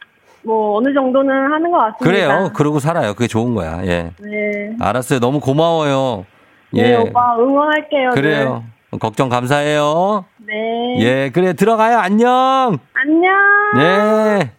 [0.43, 1.97] 뭐, 어느 정도는 하는 것 같습니다.
[2.05, 2.51] 그래요.
[2.53, 3.13] 그러고 살아요.
[3.13, 3.81] 그게 좋은 거야.
[3.85, 4.12] 예.
[4.19, 4.75] 네.
[4.79, 5.19] 알았어요.
[5.19, 6.25] 너무 고마워요.
[6.71, 6.95] 네, 예.
[6.95, 8.09] 오빠 응원할게요.
[8.12, 8.63] 그래요.
[8.99, 10.25] 걱정 감사해요.
[10.38, 10.99] 네.
[10.99, 11.99] 예, 그래, 들어가요.
[11.99, 12.79] 안녕!
[12.93, 13.31] 안녕.
[13.77, 14.51] 예.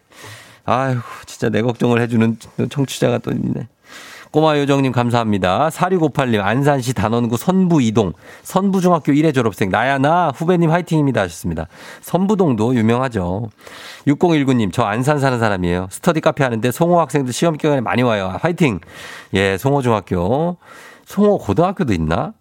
[0.65, 2.37] 아휴, 진짜 내 걱정을 해주는
[2.69, 3.67] 청취자가 또 있네.
[4.31, 5.67] 꼬마 요정님 감사합니다.
[5.69, 8.13] 4658님, 안산시 단원구 선부 이동,
[8.43, 11.67] 선부중학교 1회 졸업생, 나야나 후배님 화이팅입니다 하셨습니다.
[11.99, 13.49] 선부동도 유명하죠.
[14.07, 15.87] 6019님, 저 안산 사는 사람이에요.
[15.91, 18.37] 스터디 카페 하는데 송호 학생들 시험 기간에 많이 와요.
[18.41, 18.79] 화이팅!
[19.33, 20.55] 예, 송호중학교.
[21.05, 22.31] 송호 고등학교도 있나?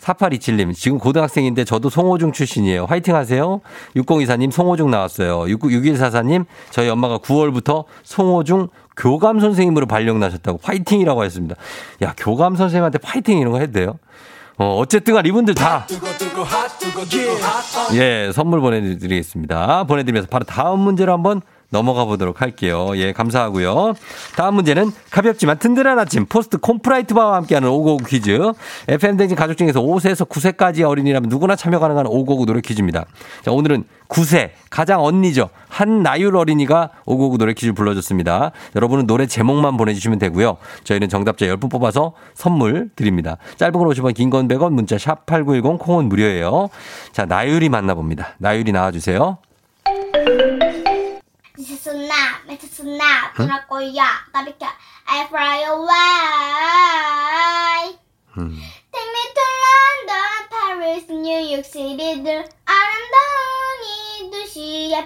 [0.00, 2.84] 4827님, 지금 고등학생인데 저도 송호중 출신이에요.
[2.86, 3.60] 화이팅 하세요.
[3.96, 5.40] 6024님, 송호중 나왔어요.
[5.44, 11.54] 6144님, 저희 엄마가 9월부터 송호중 교감 선생님으로 발령 나셨다고 화이팅이라고 하셨습니다.
[12.02, 13.98] 야, 교감 선생님한테 파이팅 이런 거 해도 돼요?
[14.58, 15.86] 어, 어쨌든 간 이분들 다.
[17.94, 19.84] 예, 선물 보내드리겠습니다.
[19.84, 22.92] 보내드리면서 바로 다음 문제로 한번 넘어가 보도록 할게요.
[22.94, 23.94] 예, 감사하고요.
[24.36, 28.52] 다음 문제는 가볍지만 든든한 아침 포스트 콘푸라이트 바와 함께하는 오고오구 퀴즈.
[28.88, 33.04] FM대행진 가족 중에서 5세에서 9세까지 어린이라면 누구나 참여 가능한 오고오구 노래 퀴즈입니다.
[33.44, 35.50] 자, 오늘은 9세 가장 언니죠.
[35.68, 38.52] 한나율 어린이가 오고오구 노래 퀴즈 불러줬습니다.
[38.74, 40.56] 여러분은 노래 제목만 보내주시면 되고요.
[40.84, 43.36] 저희는 정답자 10분 뽑아서 선물 드립니다.
[43.56, 46.70] 짧은 글 50원, 긴 글 100원, 문자 샵8910 콩은 무료예요.
[47.12, 48.36] 자, 나율이 만나봅니다.
[48.38, 49.36] 나율이 나와주세요.
[51.58, 53.48] This is a nap, it's a nap, 응?
[53.68, 54.04] 거야.
[54.32, 54.68] 나 비켜,
[55.08, 55.98] I fly away.
[58.92, 65.02] Take me to London, Paris, New York City들 아름다운 이 도시의 a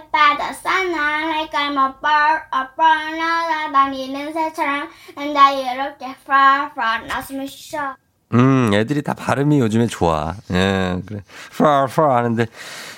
[2.03, 7.97] bird, a bird 날아다니는 새처럼 난 자유롭게 fly, fly, 나숨을 쉬어.
[8.35, 10.35] 음, 애들이 다 발음이 요즘에 좋아.
[10.51, 11.23] 예, 그래.
[11.51, 12.47] far, far 하는데.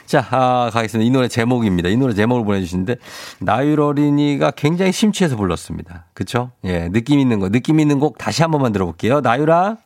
[0.07, 1.07] 자, 아, 가겠습니다.
[1.07, 1.89] 이 노래 제목입니다.
[1.89, 2.97] 이 노래 제목을 보내주시는데,
[3.41, 6.07] 나율 어린이가 굉장히 심취해서 불렀습니다.
[6.15, 6.51] 그쵸?
[6.65, 9.21] 예, 느낌 있는 거, 느낌 있는 곡 다시 한 번만 들어볼게요.
[9.21, 9.79] 나율아.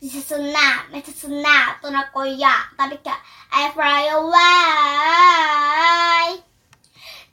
[0.00, 2.48] This is a nap, it's a nap, 떠날 거야.
[2.76, 3.10] 나 비켜,
[3.50, 4.42] I fly away.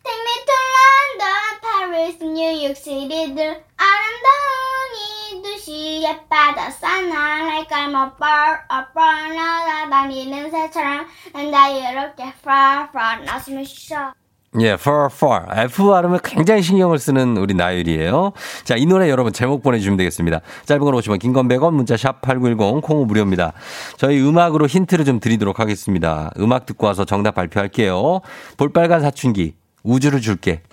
[0.03, 8.09] Take me to London, Paris, New York City들 아름다운 이 도시의 바다사나 like I'm a
[8.17, 14.11] bird, a bird 날아다니는 새처럼 난 자유롭게 fly, fly, 나숨을 쉬어.
[14.59, 15.45] 예, far, far.
[15.65, 18.31] F 발음을 굉장히 신경을 쓰는 우리 나율이에요.
[18.63, 20.41] 자, 이 노래 여러분 제목 보내주시면 되겠습니다.
[20.65, 23.53] 짧은 걸 오시면 긴건 100원, 문자 샵 8910, 콩은 무료입니다.
[23.97, 26.31] 저희 음악으로 힌트를 좀 드리도록 하겠습니다.
[26.39, 28.21] 음악 듣고 와서 정답 발표할게요.
[28.57, 30.63] 볼빨간 사춘기, 우주를 줄게.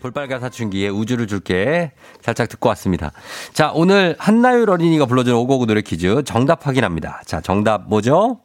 [0.00, 3.12] 볼빨간 사춘기에 우주를 줄게 살짝 듣고 왔습니다.
[3.52, 7.22] 자, 오늘 한나율 어린이가 불러준 오고구 노래 퀴즈 정답 확인합니다.
[7.26, 8.40] 자, 정답 뭐죠?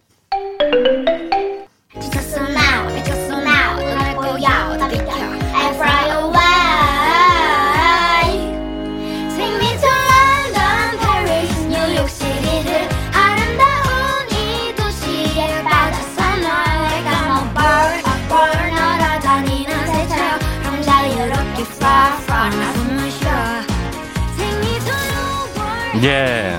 [26.02, 26.58] 예.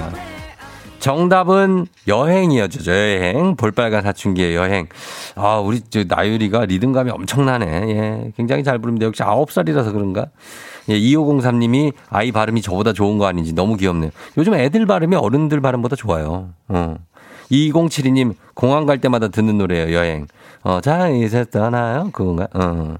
[1.00, 2.90] 정답은 여행이었죠.
[2.90, 3.56] 여행.
[3.56, 4.86] 볼빨간 사춘기의 여행.
[5.34, 7.66] 아, 우리 저 나유리가 리듬감이 엄청나네.
[7.66, 8.32] 예.
[8.36, 9.06] 굉장히 잘 부릅니다.
[9.06, 10.28] 역시 9살이라서 그런가?
[10.88, 14.10] 예, 2503님이 아이 발음이 저보다 좋은 거 아닌지 너무 귀엽네요.
[14.38, 16.50] 요즘 애들 발음이 어른들 발음보다 좋아요.
[16.68, 16.96] 어.
[17.50, 20.26] 2072님, 공항 갈 때마다 듣는 노래예요, 여행.
[20.64, 22.08] 어, 자, 이제 떠나요?
[22.10, 22.48] 그건가?
[22.54, 22.96] 어.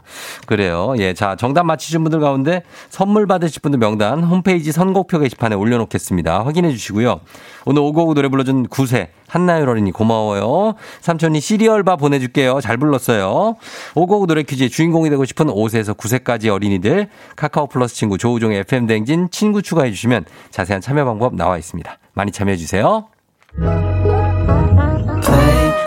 [0.47, 0.95] 그래요.
[0.99, 6.45] 예, 자, 정답 맞히신 분들 가운데 선물 받으실 분들 명단 홈페이지 선곡표 게시판에 올려놓겠습니다.
[6.45, 7.21] 확인해 주시고요.
[7.65, 10.75] 오늘 오고오고 노래 불러준 구세 한나율 어린이 고마워요.
[11.01, 12.61] 삼촌이 시리얼바 보내줄게요.
[12.61, 13.57] 잘 불렀어요.
[13.95, 19.29] 오고오고 노래 퀴즈의 주인공이 되고 싶은 5세에서 9세까지 어린이들 카카오 플러스 친구 조우종의 FM 댕진
[19.31, 21.99] 친구 추가해 주시면 자세한 참여 방법 나와 있습니다.
[22.13, 23.07] 많이 참여해 주세요.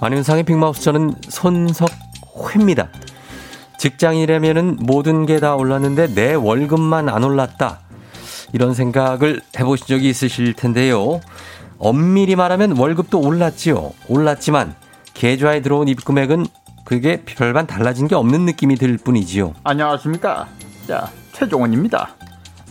[0.00, 2.88] 안윤상의 빅마우스 저는 손석회입니다.
[3.78, 7.80] 직장이라면은 모든 게 다 올랐는데 내 월급만 안 올랐다.
[8.52, 11.20] 이런 생각을 해보신 적이 있으실 텐데요.
[11.78, 13.92] 엄밀히 말하면 월급도 올랐지요.
[14.08, 14.74] 올랐지만
[15.14, 16.46] 계좌에 들어온 입금액은
[16.84, 19.54] 그게 별반 달라진 게 없는 느낌이 들 뿐이지요.
[19.64, 20.46] 안녕하십니까.
[20.86, 22.14] 자, 최종원입니다.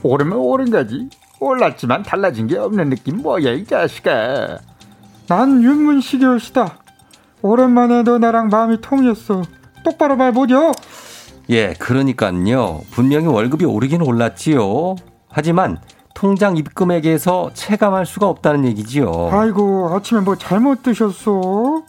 [0.04, 1.10] 오르면 오른 거지.
[1.40, 4.60] 올랐지만 달라진 게 없는 느낌 뭐야, 이 자식아.
[5.28, 6.78] 난 윤문식이었다.
[7.46, 9.44] 오랜만에 너 나랑 마음이 통했어.
[9.84, 10.72] 똑바로 말 못여.
[11.52, 12.82] 예, 그러니까요.
[12.90, 14.96] 분명히 월급이 오르긴 올랐지요.
[15.30, 15.78] 하지만
[16.16, 19.30] 통장 입금액에서 체감할 수가 없다는 얘기지요.
[19.32, 21.84] 아이고 아침에 뭐 잘못 드셨어?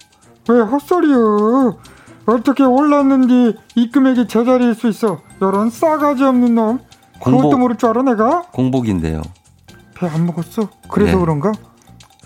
[0.50, 1.76] 왜 헛소리여?
[2.26, 5.20] 어떻게 올랐는지 입금액이 제자리일 수 있어?
[5.40, 6.80] 이런 싸가지 없는 놈.
[7.14, 7.58] 그것도 공복.
[7.60, 8.42] 모를 줄 알아 내가?
[8.52, 9.22] 공복인데요.
[9.94, 10.68] 배 안 먹었어?
[10.90, 11.18] 그래서 네.
[11.18, 11.52] 그런가?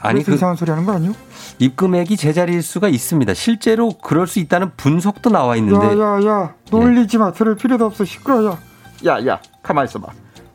[0.02, 1.12] 아니 그 이상한 소리 하는 거 아니요?
[1.58, 3.34] 입금액이 제자리일 수가 있습니다.
[3.34, 8.58] 실제로 그럴 수 있다는 분석도 나와 있는데 야야야 놀리지 마 들을 필요도 없어 시끄러야.
[9.06, 10.08] 야, 야, 가만 있어봐.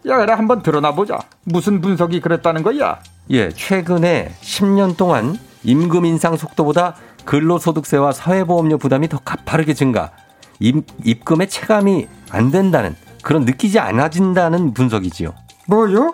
[0.07, 1.19] 야, 그래, 한번 드러나 보자.
[1.43, 2.99] 무슨 분석이 그랬다는 거야?
[3.31, 10.11] 예, 최근에 10년 동안 임금 인상 속도보다 근로소득세와 사회보험료 부담이 더 가파르게 증가.
[10.59, 15.33] 입, 입금의 체감이 안 된다는 그런 느끼지 않아진다는 분석이지요.
[15.67, 16.13] 뭐요?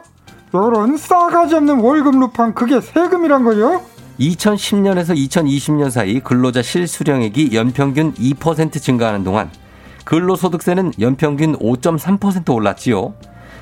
[0.54, 3.82] 요런 싸가지 없는 월급 루팡 그게 세금이란 거요?
[4.20, 9.50] 2010년에서 2020년 사이 근로자 실수령액이 연평균 2% 증가하는 동안
[10.06, 13.14] 근로소득세는 연평균 5.3% 올랐지요.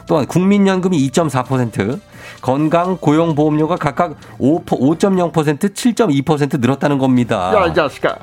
[0.07, 1.99] 또한 국민연금이 2.4%,
[2.41, 7.53] 건강 고용보험료가 각각 5, 5.0%, 7.2% 늘었다는 겁니다.
[7.55, 8.17] 야, 이 자식아.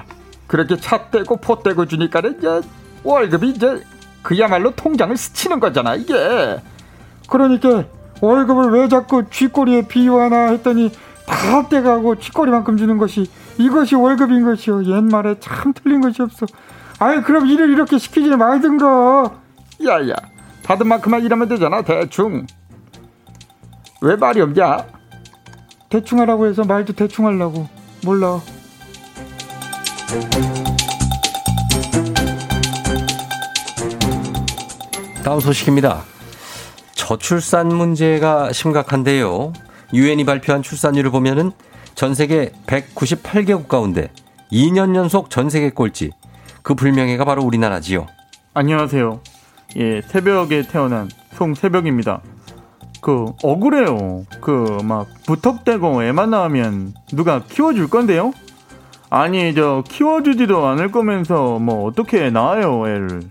[0.48, 2.60] 그렇게 차 떼고 포 떼고 주니까는 이제
[3.04, 3.80] 월급이 이제
[4.22, 6.56] 그야말로 통장을 스치는 거잖아, 이게.
[7.28, 7.84] 그러니까
[8.20, 10.90] 월급을 왜 자꾸 쥐꼬리에 비유하나 했더니
[11.26, 14.84] 다 떼가고 쥐꼬리만큼 주는 것이 이것이 월급인 것이요.
[14.84, 16.46] 옛말에 참 틀린 것이 없어.
[16.98, 19.32] 아이 그럼 일을 이렇게 시키지 말든가.
[19.86, 20.14] 야, 야.
[20.64, 22.46] 받은 만큼만 일하면 되잖아, 대충.
[24.00, 24.84] 왜 말이 없냐?
[25.88, 27.68] 대충 하라고 해서 말도 대충 하려고.
[28.04, 28.40] 몰라.
[35.22, 36.15] 다음 소식입니다.
[36.96, 39.52] 저출산 문제가 심각한데요.
[39.92, 41.52] 유엔이 발표한 출산율을 보면은
[41.94, 44.10] 전 세계 198개국 가운데
[44.50, 46.10] 2년 연속 전 세계 꼴찌.
[46.62, 48.06] 그 불명예가 바로 우리나라지요.
[48.54, 49.20] 안녕하세요.
[49.76, 52.22] 예, 새벽에 태어난 송새벽입니다.
[53.02, 54.24] 그 억울해요.
[54.40, 58.32] 그 막 부탁대고 애만 낳으면 누가 키워줄 건데요?
[59.10, 63.22] 아니 저 키워주지도 않을 거면서 뭐 어떻게 낳아요 애를?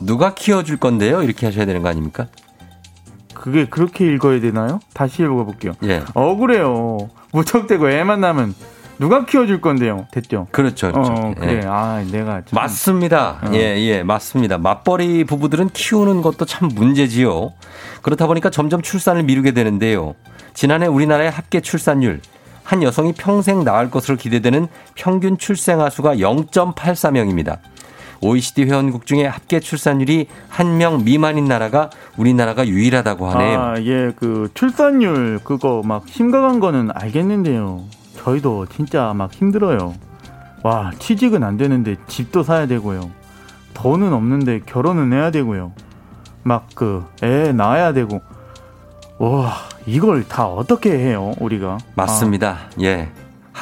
[0.00, 1.22] 누가 키워줄 건데요?
[1.22, 2.28] 이렇게 하셔야 되는 거 아닙니까?
[3.42, 4.78] 그게 그렇게 읽어야 되나요?
[4.94, 5.72] 다시 읽어볼게요.
[5.82, 6.04] 예.
[6.14, 7.10] 억울해요.
[7.32, 8.54] 무턱대고 애만 나면
[9.00, 10.06] 누가 키워줄 건데요?
[10.12, 10.46] 됐죠?
[10.52, 10.92] 그렇죠.
[10.92, 11.12] 그렇죠.
[11.12, 11.54] 어, 그래.
[11.60, 11.66] 예.
[11.66, 13.40] 아, 내가 참- 맞습니다.
[13.42, 13.50] 어.
[13.52, 14.58] 예, 예, 맞습니다.
[14.58, 17.52] 맞벌이 부부들은 키우는 것도 참 문제지요.
[18.02, 20.14] 그렇다 보니까 점점 출산을 미루게 되는데요.
[20.54, 22.20] 지난해 우리나라의 합계 출산율,
[22.62, 27.58] 한 여성이 평생 낳을 것으로 기대되는 평균 출생아 수가 0.84명입니다.
[28.22, 33.60] OECD 회원국 중에 합계 출산율이 한 명 미만인 나라가 우리나라가 유일하다고 하네요.
[33.60, 37.84] 아, 예, 그 출산율 그거 막 심각한 거는 알겠는데요.
[38.18, 39.94] 저희도 진짜 막 힘들어요.
[40.62, 43.10] 와, 취직은 안 되는데 집도 사야 되고요.
[43.74, 45.72] 돈은 없는데 결혼은 해야 되고요.
[46.44, 48.20] 막 그 애 낳아야 되고.
[49.18, 49.52] 와,
[49.86, 51.78] 이걸 다 어떻게 해요, 우리가?
[51.94, 52.58] 맞습니다.
[52.80, 53.08] 예.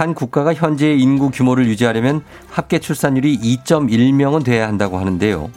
[0.00, 5.50] 한 국가가 현재의 인구 규모를 유지하려면 합계 출산율이 2.1명은 돼야 한다고 하는데요.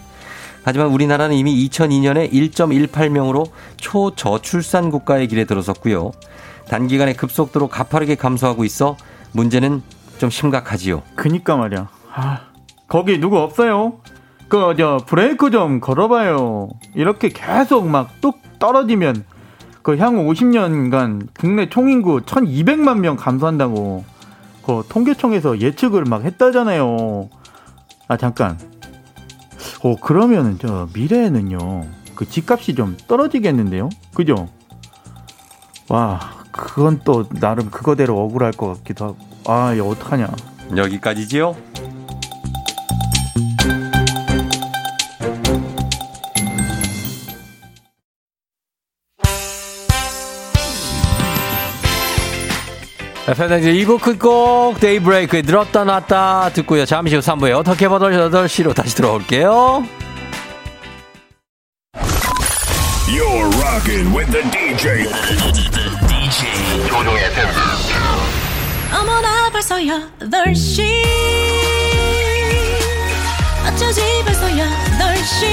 [0.66, 6.12] 하지만 우리나라는 이미 2002년에 1.18명으로 초저출산 국가의 길에 들어섰고요.
[6.68, 8.98] 단기간에 급속도로 가파르게 감소하고 있어
[9.32, 9.82] 문제는
[10.18, 11.04] 좀 심각하지요.
[11.16, 11.88] 그니까 말이야.
[12.14, 12.42] 아,
[12.90, 14.00] 거기 누구 없어요?
[14.50, 16.68] 그 저 브레이크 좀 걸어봐요.
[16.96, 19.24] 이렇게 계속 막 뚝 떨어지면
[19.82, 24.04] 그 향후 50년간 국내 총인구 1,200만 명 감소한다고
[24.66, 27.30] 그 통계청에서 예측을 막 했다잖아요.
[28.08, 28.58] 아 잠깐.
[29.84, 31.86] 어 그러면은 저 미래에는요
[32.16, 34.48] 그 집값이 좀 떨어지겠는데요, 그죠?
[35.90, 36.20] 와
[36.52, 39.18] 그건 또 나름 그거대로 억울할 것 같기도 하고.
[39.46, 40.30] 아 이거 어떡하냐.
[40.76, 41.56] 여기까지지요.
[53.26, 56.86] FM댕지 2부 끝곡 데이브레이크에 들었다 놨다 듣고요.
[56.86, 59.86] 잠시 후 3부에 어떻게 받아 8시로 다시 들어올게요.
[63.08, 65.08] You're rocking with the DJ.
[66.08, 67.48] DJ 조종의 팬.
[68.94, 70.84] 어머나 벌써 8시
[73.68, 75.53] 어쩌지 벌써 8시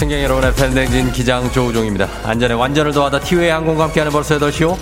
[0.00, 2.08] 승객 여러분의 팬댕진 기장 조우종입니다.
[2.24, 4.74] 안전에 완전을 더하다 티웨이 항공과 함께하는 벌써 8시요.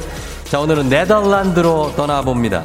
[0.45, 2.63] 자, 오늘은 네덜란드로 떠나봅니다.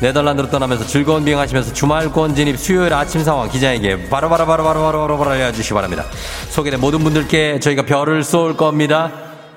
[0.00, 6.04] 네덜란드로 떠나면서 즐거운 비행하시면서 주말권 진입 수요일 아침 상황 기자에게 바로바로바로바로바로바로 알려주시기 바랍니다.
[6.48, 9.12] 소개된 모든 분들께 저희가 별을 쏠 겁니다.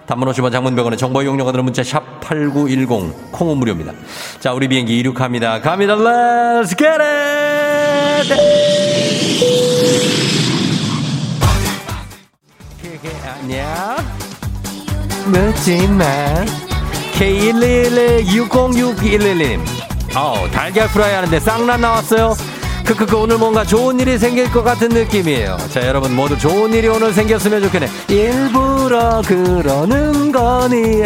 [0.05, 3.91] 단문 50원 장문병원의 정보 이용료가 드는 문자 샵 8910 콩은 무료입니다.
[4.39, 5.61] 자, 우리 비행기 이륙합니다.
[5.61, 5.95] 갑니다.
[5.95, 8.74] Let's get it!
[13.45, 13.97] 아니야.
[15.25, 16.03] 묻지마.
[17.13, 19.59] K111-60611님.
[20.15, 22.35] 아우, 달걀 프라이 하는데 쌍난 나왔어요.
[22.85, 25.57] 크크크, 오늘 뭔가 좋은 일이 생길 것 같은 느낌이에요.
[25.71, 27.87] 자, 여러분 모두 좋은 일이 오늘 생겼으면 좋겠네.
[28.09, 31.03] 일부러 그러는 거니.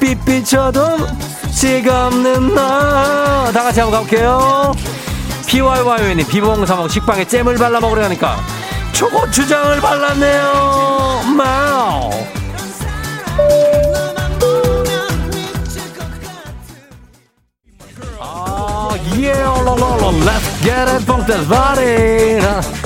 [0.00, 0.98] 삐삐쳐도
[1.52, 3.52] 지갑는 너.
[3.52, 4.72] 다 같이 한번 가볼게요.
[5.46, 8.57] PYY님, 비봉사먹 식빵에 잼을 발라 먹으려니까
[8.98, 11.22] 초고추장을 발랐네요.
[11.36, 12.10] 마우.
[19.14, 20.88] Yeah, 롤롤롤, let's get.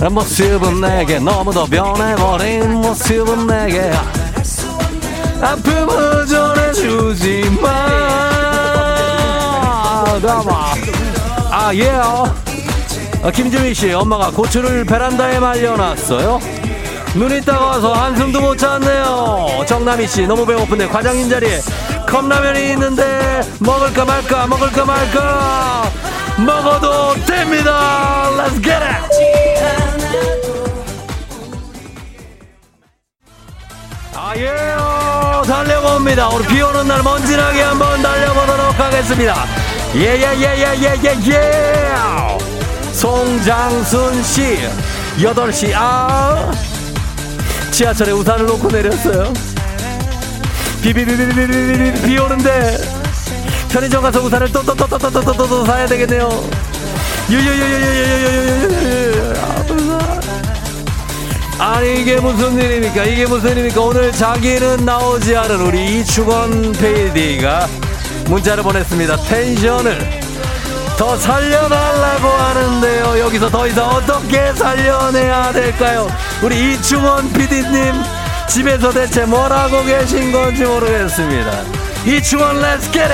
[0.05, 3.91] 아, 모습은 내게 너무도 변해버린 모습은 내게
[5.41, 7.69] 아픔을 전해주지 마.
[11.51, 12.52] 아, 예.
[13.23, 16.41] 아, 김지민 씨, 엄마가 고추를 베란다에 말려놨어요.
[17.15, 19.65] 눈이 따가워서 한숨도 못 잤네요.
[19.65, 21.61] 정남희 씨, 너무 배고픈데 과장님 자리에
[22.09, 25.91] 컵라면이 있는데 먹을까 말까, 먹을까 말까.
[26.45, 28.29] 먹어도 됩니다.
[28.37, 29.23] Let's get it.
[34.17, 36.29] 아, 예, 달려봅니다.
[36.29, 39.45] 오늘 비 오는 날 먼지나게 한번 달려보도록 하겠습니다.
[39.95, 42.52] 예, 예, 예, 예, 예, 예, 예.
[42.93, 44.59] 송장순 씨,
[45.19, 46.51] 8시, 아.
[47.71, 49.33] 지하철에 우산을 놓고 내렸어요.
[50.83, 52.77] 비비비비비비비 비 오는데
[53.71, 56.29] 편의점 가서 우산을 또 또 또 또 또 또 또 또 사야 되겠네요.
[57.31, 59.33] 유유유유유유유유유유.
[61.59, 63.05] 아니 이게 무슨 일입니까?
[63.05, 63.81] 이게 무슨 일입니까?
[63.81, 67.69] 오늘 자기는 나오지 않은 우리 이충원 PD가
[68.27, 69.17] 문자를 보냈습니다.
[69.17, 70.22] 텐션을
[71.03, 73.19] 더 살려달라고 하는데요.
[73.19, 76.07] 여기서 더 이상 어떻게 살려내야 될까요?
[76.45, 77.93] 우리 이충원 PD님
[78.47, 81.51] 집에서 대체 뭘 하고 계신 건지 모르겠습니다.
[82.07, 83.09] 이충원 Let's get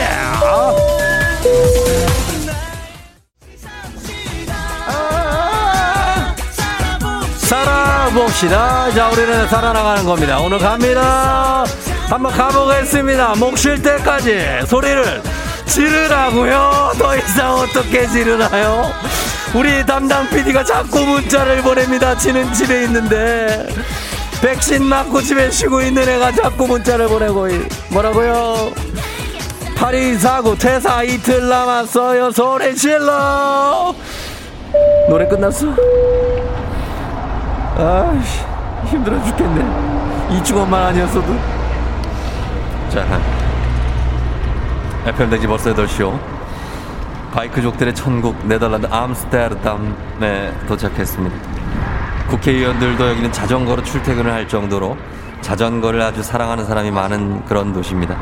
[7.38, 8.90] 살아봅시다.
[8.90, 10.38] 자, 우리는 살아나가는 겁니다.
[10.40, 11.64] 오늘 갑니다.
[12.10, 13.34] 한번 가보겠습니다.
[13.36, 15.22] 목 쉴 때까지 소리를
[15.68, 16.92] 지르라고요.
[16.98, 18.90] 더 이상 어떻게 지르나요?
[19.54, 22.16] 우리 담당 PD가 자꾸 문자를 보냅니다.
[22.16, 23.68] 지는 집에 있는데.
[24.42, 28.70] 백신 맞고 집에 쉬고 있는 애가 자꾸 문자를 보내고 있- 뭐라고요?
[29.76, 32.30] 8249 퇴사 이틀 남았어요.
[32.32, 33.94] 소리 질러.
[35.08, 35.66] 노래 끝났어?
[37.76, 38.40] 아씨
[38.90, 40.36] 힘들어 죽겠네.
[40.36, 41.26] 이충원만 아니었어도.
[42.92, 43.06] 자,
[45.06, 46.18] FM 댕지 벌써 8시요.
[47.32, 51.36] 바이크족들의 천국 네덜란드 암스테르담에 도착했습니다.
[52.28, 54.96] 국회의원들도 여기는 자전거로 출퇴근을 할 정도로
[55.40, 58.16] 자전거를 아주 사랑하는 사람이 많은 그런 도시입니다.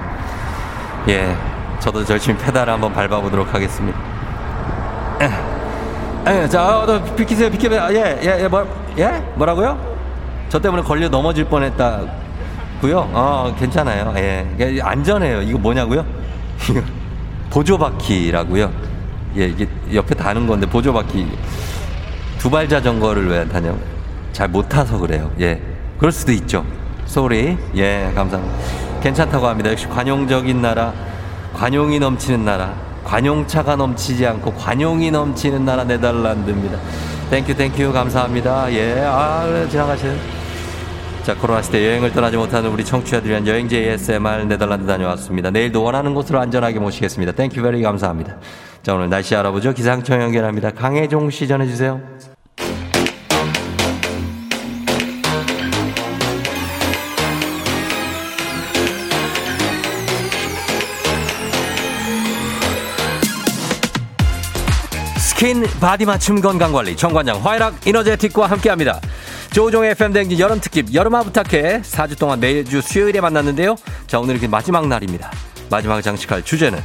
[1.09, 1.37] 예,
[1.81, 3.99] 저도 열심히 페달을 한번 밟아보도록 하겠습니다.
[5.21, 5.31] 에,
[6.31, 7.83] 에, 자, 어, 너 비키세요, 비키세요.
[7.83, 8.67] 아, 예, 예, 예, 뭐,
[8.99, 9.23] 예?
[9.35, 9.79] 뭐라고요?
[10.49, 12.09] 저 때문에 걸려 넘어질 뻔했다고요?
[13.13, 14.13] 어, 괜찮아요.
[14.17, 15.43] 예, 이게 안전해요.
[15.43, 16.05] 이거 뭐냐고요?
[16.71, 16.81] 이거
[17.51, 18.73] 보조바퀴라고요.
[19.37, 21.27] 예, 이게 옆에 다는 건데 보조바퀴
[22.39, 23.79] 두발 자전거를 왜 타냐고?
[24.33, 25.31] 잘 못 타서 그래요.
[25.41, 25.61] 예,
[25.99, 26.65] 그럴 수도 있죠.
[27.07, 27.57] 쏘리.
[27.77, 28.57] 예, 감사합니다.
[29.01, 29.71] 괜찮다고 합니다.
[29.71, 30.93] 역시 관용적인 나라,
[31.55, 36.79] 관용이 넘치는 나라, 관용차가 넘치지 않고 관용이 넘치는 나라 네덜란드입니다.
[37.31, 38.71] Thank you thank you 감사합니다.
[38.73, 40.36] 예, 아 지나가세요.
[41.27, 45.51] 자 코로나 시대 여행을 떠나지 못하는 우리 청취자들 위한 여행지 ASMR 네덜란드 다녀왔습니다.
[45.51, 47.33] 내일도 원하는 곳으로 안전하게 모시겠습니다.
[47.33, 48.37] Thank you very 감사합니다.
[48.85, 49.75] 자 오늘 날씨 알아보죠.
[49.75, 50.71] 기상청 연결합니다.
[50.71, 52.01] 강혜종 씨 전해주세요.
[65.19, 69.01] 스킨 바디 맞춤 건강관리 정관장 화애락 이너제틱과 함께합니다.
[69.57, 73.77] 조우종의 FM 대행진 여름 특집 여름아 부탁해 4주 동안 매주 수요일에 만났는데요.
[74.07, 75.33] 자 오늘 이렇게 마지막 날입니다.
[75.71, 76.79] 마지막 장식할 주제는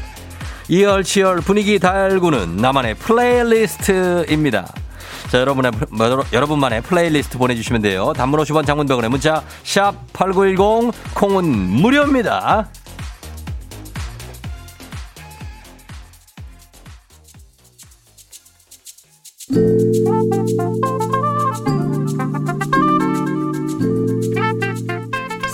[0.69, 4.73] 이열치열 분위기 달구는 나만의 playlist입니다.
[5.29, 8.13] 자 여러분의 뭐, 여러분만의 플레이리스트 보내주시면 돼요.
[8.15, 12.69] 단문 50원 장문 100원의 문자 샵 #8910 콩은 무료입니다.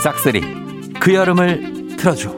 [0.07, 0.41] 싹쓰리
[1.01, 2.33] 그 여름을 틀어줘.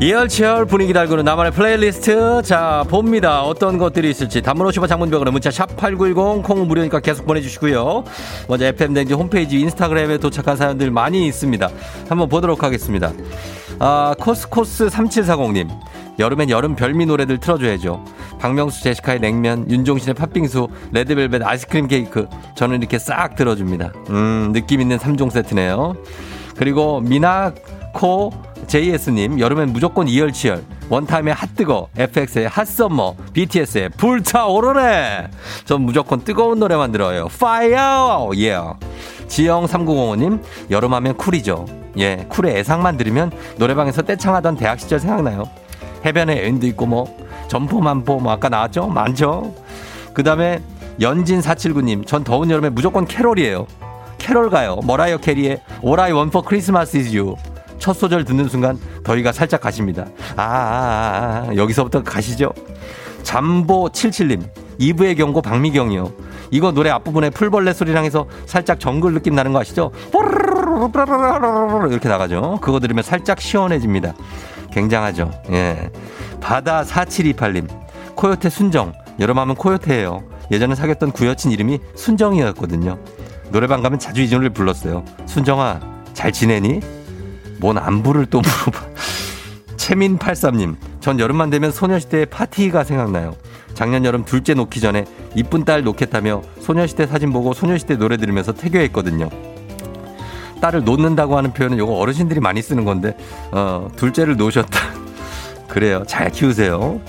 [0.00, 2.40] 이열치열 분위기 달구는 나만의 플레이리스트.
[2.42, 3.42] 자 봅니다.
[3.42, 4.40] 어떤 것들이 있을지.
[4.40, 8.04] 단문 50원 장문벽으로 문자 샵 8910 콩은 무료니까 계속 보내주시고요.
[8.48, 11.68] 먼저 FM대행진 홈페이지 인스타그램에 도착한 사연들 많이 있습니다.
[12.08, 13.12] 한번 보도록 하겠습니다
[13.78, 15.68] 아 코스코스 3740님
[16.18, 18.04] 여름엔 여름 별미 노래들 틀어줘야죠
[18.38, 24.98] 박명수 제시카의 냉면 윤종신의 팥빙수 레드벨벳 아이스크림 케이크 저는 이렇게 싹 들어줍니다 음 느낌 있는
[24.98, 25.94] 3종 세트네요
[26.56, 28.32] 그리고 미나코
[28.66, 30.64] JS님, 여름엔 무조건 이열치열.
[30.88, 35.28] 원타임의 핫뜨거, FX의 Hot Summer, BTS의 불타오르네.
[35.64, 37.28] 전 무조건 뜨거운 노래만 들어요.
[37.38, 38.30] Fire!
[38.36, 38.52] 예.
[38.52, 38.78] Yeah.
[39.28, 41.66] 지영3905님, 여름하면 쿨이죠.
[41.98, 45.44] 예, 쿨의 애상만 들으면 노래방에서 떼창하던 대학 시절 생각나요.
[46.04, 47.16] 해변에 애인도 있고 뭐,
[47.48, 48.88] 점포맘보 뭐 아까 나왔죠?
[48.88, 49.54] 많죠?
[50.12, 50.60] 그 다음에
[51.00, 53.66] 연진479님, 전 더운 여름에 무조건 캐롤이에요.
[54.18, 54.78] 캐롤 가요.
[54.84, 57.36] 머라이어 캐리의 All I Want for Christmas is You.
[57.78, 60.06] 첫 소절 듣는 순간 더위가 살짝 가십니다.
[60.36, 61.56] 아, 아, 아, 아.
[61.56, 62.52] 여기서부터 가시죠.
[63.22, 64.42] 잠보 77님,
[64.80, 66.10] 2부의 경고 박미경이요.
[66.50, 69.90] 이거 노래 앞부분에 풀벌레 소리랑 해서 살짝 정글 느낌 나는 거 아시죠?
[71.90, 72.58] 이렇게 나가죠.
[72.60, 74.14] 그거 들으면 살짝 시원해집니다.
[74.72, 75.30] 굉장하죠.
[75.50, 75.90] 예.
[76.40, 77.68] 바다 4728님,
[78.14, 78.92] 코요태 순정.
[79.20, 80.24] 여름하면 코요태예요.
[80.50, 82.98] 예전에 사귀었던 구여친 이름이 순정이었거든요.
[83.50, 85.04] 노래방 가면 자주 이 노래를 불렀어요.
[85.26, 85.80] 순정아,
[86.12, 86.80] 잘 지내니?
[87.60, 88.86] 뭔 안부를 또 물어봐.
[89.76, 93.34] 채민83님, 전 여름만 되면 소녀시대의 파티가 생각나요.
[93.74, 95.04] 작년 여름 둘째 놓기 전에
[95.34, 99.28] 이쁜 딸 놓겠다며 소녀시대 사진 보고 소녀시대 노래 들으면서 태교했거든요.
[100.60, 103.14] 딸을 놓는다고 하는 표현은 요거 어르신들이 많이 쓰는 건데,
[103.52, 104.78] 어, 둘째를 놓으셨다.
[105.68, 106.04] 그래요.
[106.06, 107.00] 잘 키우세요.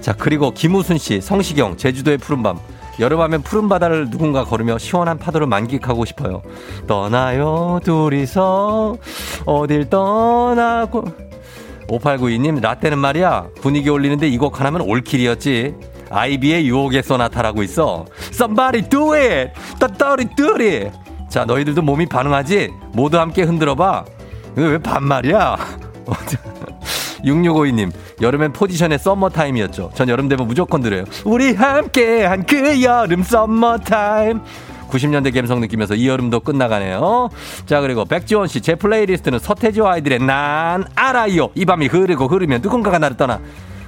[0.00, 2.58] 자, 그리고 김우순 씨, 성시경, 제주도의 푸른밤.
[3.00, 6.42] 여름하면 푸른 바다를 누군가 걸으며 시원한 파도를 만끽하고 싶어요.
[6.86, 8.96] 떠나요, 둘이서,
[9.46, 11.04] 어딜 떠나고.
[11.88, 13.48] 5892님, 라떼는 말이야.
[13.60, 15.74] 분위기 올리는데 이 곡 하나면 올킬이었지.
[16.18, 18.04] 아이비의 유혹의 소나타라고 있어.
[18.32, 19.52] Somebody do it!
[19.80, 20.90] 따따리 뚜리!
[21.28, 22.70] 자, 너희들도 몸이 반응하지?
[22.92, 24.04] 모두 함께 흔들어봐.
[24.56, 25.56] 왜 반말이야?
[27.24, 27.90] 6652님,
[28.20, 29.92] 여름엔 포지션의 썸머타임이었죠.
[29.94, 31.04] 전 여름 되면 무조건 들어요.
[31.24, 34.40] 우리 함께 한 그 여름 썸머타임.
[34.90, 37.30] 90년대 감성 느끼면서 이 여름도 끝나가네요.
[37.66, 41.48] 자, 그리고 백지원 씨, 제 플레이리스트는 서태지와 아이들의 난 알아요.
[41.56, 43.40] 이 밤이 흐르고 흐르면 누군가가 나를 떠나.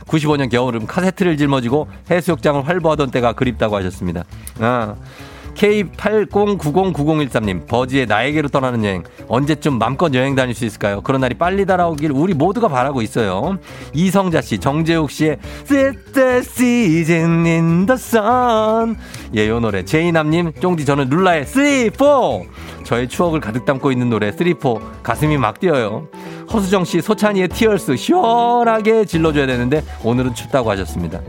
[0.07, 4.25] 95년 겨울은 카세트를 짊어지고 해수욕장을 활보하던 때가 그립다고 하셨습니다.
[4.61, 4.95] 아.
[5.57, 9.03] K80909013님, 버지의 나에게로 떠나는 여행.
[9.29, 11.01] 언제쯤 맘껏 여행 다닐 수 있을까요?
[11.01, 13.59] 그런 날이 빨리 돌아오길 우리 모두가 바라고 있어요.
[13.93, 18.97] 이성자 씨, 정재욱 씨의 Sit the season in the sun.
[19.35, 19.85] 예, 요 노래.
[19.85, 22.05] 제이남님, 쫑디 저는 룰라의 3, 4.
[22.85, 24.75] 저의 추억을 가득 담고 있는 노래 3, 4.
[25.03, 26.09] 가슴이 막 뛰어요.
[26.53, 31.21] 허수정 씨, 소찬휘의 Tears 시원하게 질러줘야 되는데 오늘은 춥다고 하셨습니다.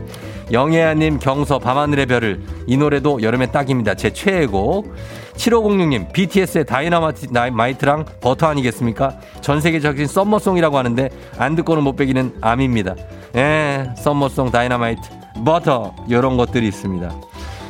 [0.52, 3.94] 영애아님 경서 밤하늘의 별을 이 노래도 여름에 딱입니다.
[3.94, 4.94] 제 최애곡.
[5.34, 9.18] 7506님 BTS의 다이너마이트랑 버터 아니겠습니까?
[9.40, 11.08] 전 세계적인 summer song이라고 하는데
[11.38, 12.94] 안 듣고는 못 배기는 아미입니다.
[13.36, 15.00] 예, summer song 다이너마이트
[15.44, 17.10] 버터 이런 것들이 있습니다.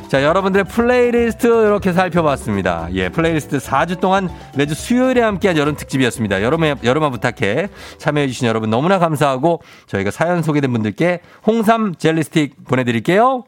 [0.09, 2.89] 자, 여러분들의 플레이리스트 이렇게 살펴봤습니다.
[2.93, 4.27] 예, 플레이리스트 4주 동안
[4.57, 6.41] 매주 수요일에 함께한 여름 특집이었습니다.
[6.41, 7.69] 여름에, 여름아 부탁해.
[7.99, 13.43] 참여해주신 여러분 너무나 감사하고 저희가 사연 소개된 분들께 홍삼 젤리 스틱 보내드릴게요.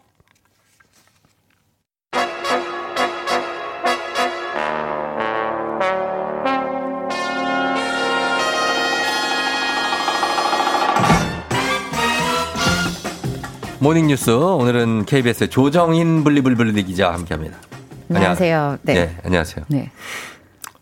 [13.81, 17.57] 모닝뉴스 오늘은 KBS의 조정인 블리블블리 기자와 함께합니다.
[18.13, 18.77] 안녕하세요.
[18.83, 18.93] 네.
[18.93, 19.65] 네, 안녕하세요.
[19.69, 19.89] 네.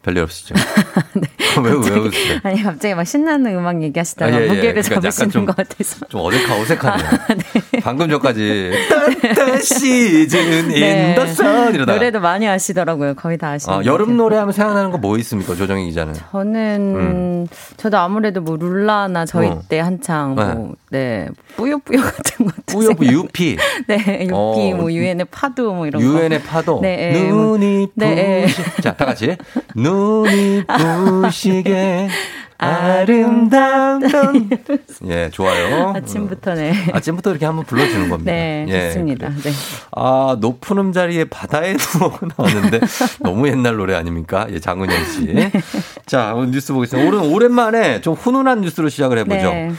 [0.02, 0.56] 별일 없으시죠?
[1.62, 2.40] 왜, 왜 웃으세요?
[2.44, 4.48] 아니 갑자기 막 신나는 음악 얘기하시다가 아, 예, 예.
[4.48, 6.06] 무게를 그러니까 잡으시는 좀- 것 같아서.
[6.08, 7.10] 좀 어색하, 어색하네요.
[7.74, 7.80] 네.
[7.82, 8.72] 방금 전까지
[9.36, 11.10] 딴딴 시즌 네.
[11.10, 13.16] in the sun 이러다가 노래도 많이 아시더라고요.
[13.16, 14.16] 거의 다 아시는 아, 것 여름.
[14.16, 15.56] 노래 하면 생각나는 거 뭐 있습니까?
[15.56, 16.14] 조정희 기자는.
[16.32, 17.48] 저는 음.
[17.78, 19.62] 저도 아무래도 뭐 룰라나 저희 어.
[19.70, 23.58] 때 한창 뭐네 뿌요뿌요 같은 것도 뿌요뿌 유피.
[23.88, 24.76] 네 유피 어.
[24.78, 26.80] 뭐 유엔의 파도 뭐 이런 거 유엔의 파도.
[26.82, 27.58] 네, 예, 뭐.
[27.58, 28.46] 눈이 네, 예.
[28.46, 28.82] 부시.
[28.82, 29.36] 자, 다 같이.
[29.76, 29.89] 눈
[30.28, 30.64] 이
[31.24, 32.10] 부시게
[32.58, 34.50] 아름다운.
[35.08, 35.94] 예, 좋아요.
[35.96, 36.74] 아침부터 네.
[36.92, 38.32] 아침부터 이렇게 한번 불러주는 겁니다.
[38.32, 39.30] 네, 예, 좋습니다.
[39.30, 39.52] 네.
[39.92, 42.82] 아, 높은 음자리에 바다에 누워 나왔는데
[43.24, 44.46] 너무 옛날 노래 아닙니까?
[44.50, 45.34] 예, 장은영 씨.
[45.34, 45.52] 네.
[46.06, 47.08] 자, 오늘 뉴스 보겠습니다.
[47.08, 49.52] 오늘 오랜만에 좀 훈훈한 뉴스로 시작을 해보죠.
[49.52, 49.72] 네.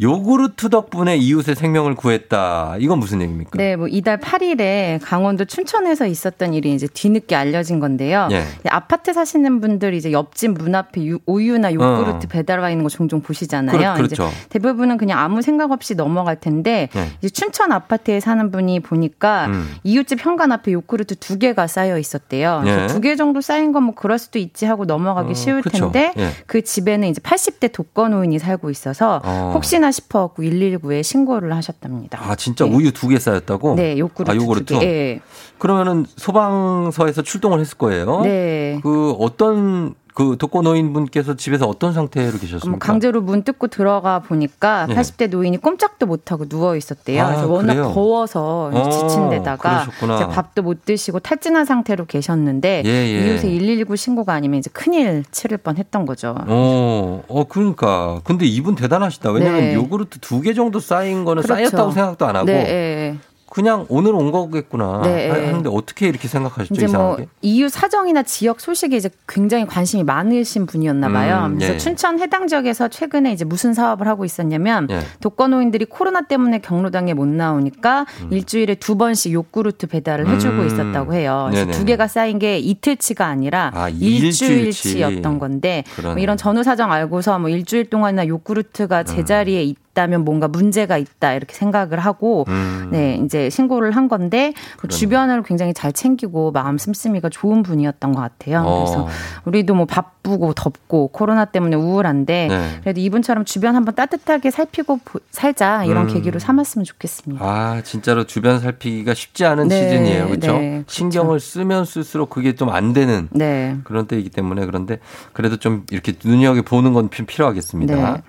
[0.00, 2.76] 요구르트 덕분에 이웃의 생명을 구했다.
[2.78, 3.50] 이건 무슨 얘기입니까?
[3.54, 8.28] 네, 뭐 이달 8일에 강원도 춘천에서 있었던 일이 이제 뒤늦게 알려진 건데요.
[8.30, 8.44] 예.
[8.68, 12.28] 아파트 사시는 분들이 이제 옆집 문 앞에 유- 우유나 요구르트 어.
[12.28, 13.76] 배달 와 있는 거 종종 보시잖아요.
[13.76, 14.28] 그렇- 그렇죠.
[14.28, 17.10] 이제 대부분은 그냥 아무 생각 없이 넘어갈 텐데 네.
[17.18, 19.68] 이제 춘천 아파트에 사는 분이 보니까 음.
[19.82, 22.62] 이웃집 현관 앞에 요구르트 두 개가 쌓여 있었대요.
[22.66, 22.86] 예.
[22.86, 25.90] 두개 정도 쌓인 건 뭐 그럴 수도 있지 하고 넘어가기 어, 쉬울 그쵸.
[25.90, 26.30] 텐데 예.
[26.46, 29.52] 그 집에는 이제 80대 독거 노인이 살고 있어서 어.
[29.54, 32.18] 혹시나 싶어 갖고 119에 신고를 하셨답니다.
[32.22, 33.74] 아, 진짜 우유 두 개 쌓였다고?
[33.76, 34.30] 네, 요구르트.
[34.30, 34.64] 아, 요구르트?
[34.74, 34.86] 두 개.
[34.86, 35.20] 예.
[35.58, 38.20] 그러면은 소방서에서 출동을 했을 거예요.
[38.22, 38.80] 네.
[38.82, 42.68] 그 어떤 그 독거 노인 분께서 집에서 어떤 상태로 계셨습니까?
[42.70, 44.94] 뭐 강제로 문 뜯고 들어가 보니까 예.
[44.94, 47.22] 80대 노인이 꼼짝도 못하고 누워 있었대요.
[47.22, 47.92] 아, 그래서 워낙 그래요?
[47.94, 49.86] 더워서 어, 지친 데다가
[50.32, 53.28] 밥도 못 드시고 탈진한 상태로 계셨는데 예, 예.
[53.30, 56.34] 이웃에 119 신고가 아니면 이제 큰일 치를 뻔했던 거죠.
[56.48, 58.20] 어, 어, 그러니까.
[58.24, 59.30] 근데 이분 대단하시다.
[59.30, 59.74] 왜냐면 네.
[59.74, 61.68] 요구르트 두 개 정도 쌓인 거는 그렇죠.
[61.70, 63.18] 쌓였다고 생각도 안 하고 네, 예.
[63.50, 65.30] 그냥 오늘 온 거겠구나 네, 예.
[65.30, 66.74] 하는데 어떻게 이렇게 생각하셨죠?
[66.74, 67.28] 이제 뭐 이상하게?
[67.42, 71.44] 이웃 사정이나 지역 소식에 이제 굉장히 관심이 많으신 분이었나 봐요.
[71.46, 71.78] 음, 그래서 예.
[71.78, 75.00] 춘천 해당 지역에서 최근에 이제 무슨 사업을 하고 있었냐면 예.
[75.20, 80.66] 독거노인들이 코로나 때문에 경로당에 못 나오니까 일주일에 두 번씩 요구르트 배달을 해주고 음.
[80.66, 81.46] 있었다고 해요.
[81.50, 81.78] 그래서 네네.
[81.78, 85.84] 두 개가 쌓인 게 이틀치가 아니라 아, 일주일치였던 건데.
[86.02, 88.28] 뭐 이런 전후 사정 알고서 뭐 일주일 동안이나 음.
[88.28, 92.88] 요구르트가 제자리에 있 다면 뭔가 문제가 있다 이렇게 생각을 하고 음.
[92.92, 98.20] 네 이제 신고를 한 건데 뭐 주변을 굉장히 잘 챙기고 마음 씀씀이가 좋은 분이었던 것
[98.20, 98.62] 같아요.
[98.64, 98.84] 어.
[98.84, 99.08] 그래서
[99.44, 102.78] 우리도 뭐 바쁘고 덥고 코로나 때문에 우울한데 네.
[102.82, 106.14] 그래도 이분처럼 주변 한번 따뜻하게 살피고 보- 살자 이런 음.
[106.14, 107.44] 계기로 삼았으면 좋겠습니다.
[107.44, 110.26] 아, 진짜로 주변 살피기가 쉽지 않은 네, 시즌이에요.
[110.28, 110.52] 그렇죠?
[110.58, 110.84] 네.
[110.86, 113.76] 신경을 쓰면 쓸수록 그게 좀 안 되는 네.
[113.84, 114.98] 그런 때이기 때문에 그런데
[115.32, 118.22] 그래도 좀 이렇게 눈여겨 보는 건좀 필요하겠습니다.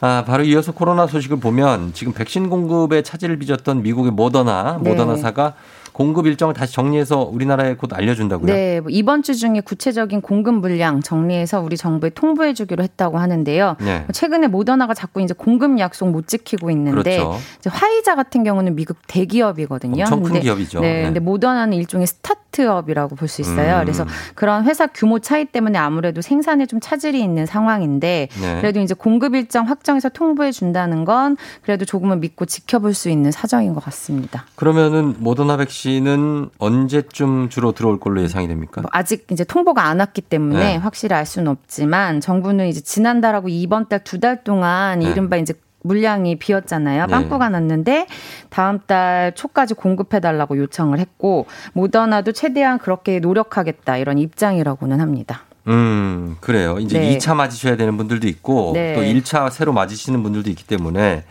[0.00, 0.06] 네.
[0.06, 4.90] 아, 바로 이어서 코로나 소식을 보면 지금 백신 공급에 차질을 빚었던 미국의 모더나, 네.
[4.90, 5.54] 모더나사가
[6.00, 8.46] 공급 일정을 다시 정리해서 우리나라에 곧 알려준다고요?
[8.46, 13.76] 네, 뭐 이번 주 중에 구체적인 공급 물량 정리해서 우리 정부에 통보해주기로 했다고 하는데요.
[13.80, 14.06] 네.
[14.10, 17.38] 최근에 모더나가 자꾸 이제 공급 약속 못 지키고 있는데 그렇죠.
[17.68, 20.04] 화이자 같은 경우는 미국 대기업이거든요.
[20.04, 20.80] 엄청 큰 근데- 기업이죠.
[20.80, 21.02] 네, 네.
[21.04, 23.76] 근데 모더나는 일종의 스타트업이라고 볼 수 있어요.
[23.76, 23.80] 음.
[23.84, 28.56] 그래서 그런 회사 규모 차이 때문에 아무래도 생산에 좀 차질이 있는 상황인데 네.
[28.62, 33.74] 그래도 이제 공급 일정 확정해서 통보해 준다는 건 그래도 조금은 믿고 지켜볼 수 있는 사정인
[33.74, 34.46] 것 같습니다.
[34.56, 38.80] 그러면은 모더나 백신 은 언제쯤 주로 들어올 걸로 예상이 됩니까?
[38.82, 40.76] 뭐 아직 이제 통보가 안 왔기 때문에 네.
[40.76, 45.10] 확실히 알 수는 없지만 정부는 이제 지난달하고 이번 달 두 달 동안 네.
[45.10, 47.06] 이른바 이제 물량이 비었잖아요.
[47.06, 47.10] 네.
[47.10, 48.06] 빵꾸가 났는데
[48.50, 55.42] 다음 달 초까지 공급해 달라고 요청을 했고 모더나도 최대한 그렇게 노력하겠다 이런 입장이라고는 합니다.
[55.68, 56.78] 음, 그래요.
[56.80, 57.16] 이제 네.
[57.18, 58.94] 2차 맞으셔야 되는 분들도 있고 네.
[58.94, 61.24] 또 1차 새로 맞으시는 분들도 있기 때문에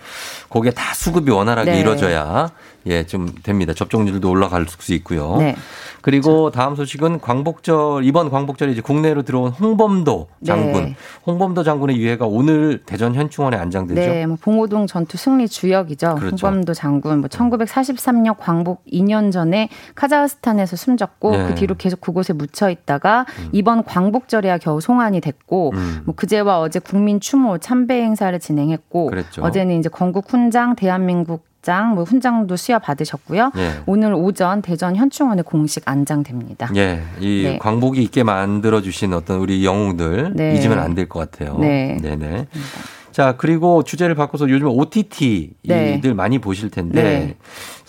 [0.49, 1.79] 그게 다 수급이 원활하게 네.
[1.81, 2.49] 이루어져야
[2.85, 3.73] 예, 좀 됩니다.
[3.73, 5.37] 접종률도 올라갈 수 있고요.
[5.37, 5.55] 네.
[6.01, 10.85] 그리고 다음 소식은 광복절 이번 광복절에 이제 국내로 들어온 홍범도 장군.
[10.85, 10.95] 네.
[11.27, 13.99] 홍범도 장군의 유해가 오늘 대전 현충원에 안장되죠.
[13.99, 16.15] 네, 뭐 봉오동 전투 승리 주역이죠.
[16.15, 16.47] 그렇죠.
[16.47, 17.19] 홍범도 장군.
[17.19, 21.47] 뭐 1943년 광복 2년 전에 카자흐스탄에서 숨졌고 네.
[21.47, 26.01] 그 뒤로 계속 그곳에 묻혀 있다가 이번 광복절에야 겨우 송환이 됐고 음.
[26.05, 29.41] 뭐 그제와 어제 국민 추모 참배 행사를 진행했고 그랬죠.
[29.43, 33.51] 어제는 이제 건국 훈장 대한민국 장, 뭐 훈장도 수여 받으셨고요.
[33.57, 33.71] 예.
[33.85, 36.69] 오늘 오전 대전 현충원에 공식 안장됩니다.
[36.75, 37.57] 예, 이 네.
[37.59, 40.55] 광복이 있게 만들어 주신 어떤 우리 영웅들 네.
[40.55, 41.57] 잊으면 안 될 것 같아요.
[41.59, 41.97] 네.
[42.01, 42.47] 네 네.
[43.11, 46.13] 자 그리고 주제를 바꿔서 요즘 OTT들 네.
[46.13, 47.35] 많이 보실 텐데 네.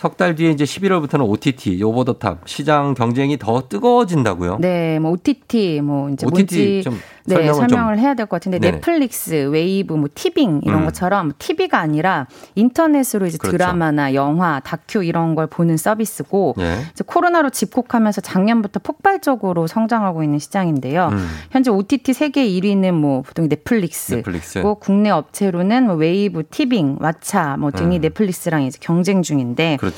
[0.01, 4.57] 석 달 뒤에 이제 11월부터는 OTT over the top 시장 경쟁이 더 뜨거워진다고요?
[4.59, 8.05] 네, 뭐 OTT 뭐 이제 OTT 뭔지 좀 네, 설명을 설명을, 좀.
[8.05, 8.77] 해야 될 것 같은데 네네.
[8.77, 10.85] 넷플릭스, 웨이브, 뭐 티빙 이런 음.
[10.87, 13.59] 것처럼 TV가 아니라 인터넷으로 이제 그렇죠.
[13.59, 16.79] 드라마나 영화, 다큐 이런 걸 보는 서비스고 예.
[16.93, 21.11] 이제 코로나로 집콕하면서 작년부터 폭발적으로 성장하고 있는 시장인데요.
[21.13, 21.29] 음.
[21.51, 24.63] 현재 OTT 세계 1위는 뭐 보통 넷플릭스, 넷플릭스.
[24.63, 28.01] 고 국내 업체로는 뭐 웨이브, 티빙, 왓챠 뭐 등이 음.
[28.01, 29.90] 넷플릭스랑 이제 경쟁 중인데 그렇죠.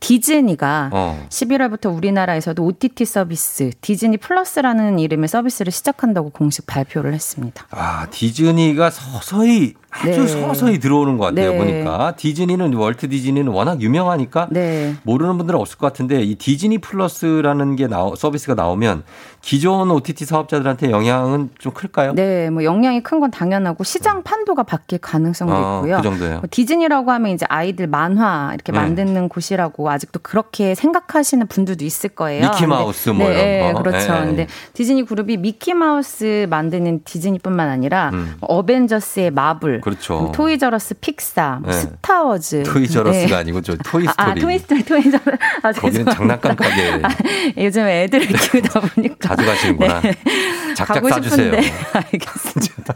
[0.00, 1.26] 디즈니가 어.
[1.28, 7.66] 11월부터 우리나라에서도 OTT 서비스 디즈니 플러스라는 이름의 서비스를 시작한다고 공식 발표를 했습니다.
[7.70, 10.26] 아 디즈니가 서서히 아주 네.
[10.26, 11.58] 서서히 들어오는 것 같아요 네.
[11.58, 14.94] 보니까 디즈니는 월트 디즈니는 워낙 유명하니까 네.
[15.04, 19.04] 모르는 분들은 없을 것 같은데 이 디즈니 플러스라는 게 나오, 서비스가 나오면
[19.40, 22.14] 기존 OTT 사업자들한테 영향은 좀 클까요?
[22.14, 25.96] 네, 뭐 영향이 큰 건 당연하고 시장 판도가 바뀔 가능성도 아, 있고요.
[25.98, 26.34] 그 정도예요.
[26.40, 28.78] 뭐 디즈니라고 하면 이제 아이들 만화 이렇게 네.
[28.78, 32.50] 만드는 곳이라고 아직도 그렇게 생각하시는 분들도 있을 거예요.
[32.50, 33.82] 미키 마우스 뭐 네, 이런 거.
[33.84, 34.12] 그렇죠.
[34.12, 34.20] 네.
[34.26, 38.34] 근데 디즈니 그룹이 미키 마우스 만드는 디즈니뿐만 아니라 음.
[38.40, 40.18] 뭐 어벤져스의 마블, 그렇죠.
[40.18, 41.78] 뭐 토이저러스 픽사, 뭐 네.
[41.78, 43.34] 스타워즈, 토이저러스가 네.
[43.34, 44.08] 아니고 저 토이스토리.
[44.16, 45.30] 아, 아, 토이스토리, 토이저러스.
[45.62, 46.06] 아, 거기는.
[46.10, 47.02] 장난감 가게
[47.58, 50.00] 요즘 애들을 키우다 보니까 자주 가시는구나.
[50.74, 51.60] 작작 가고 싸주세요.
[51.60, 52.94] 싶은데 알겠습니다.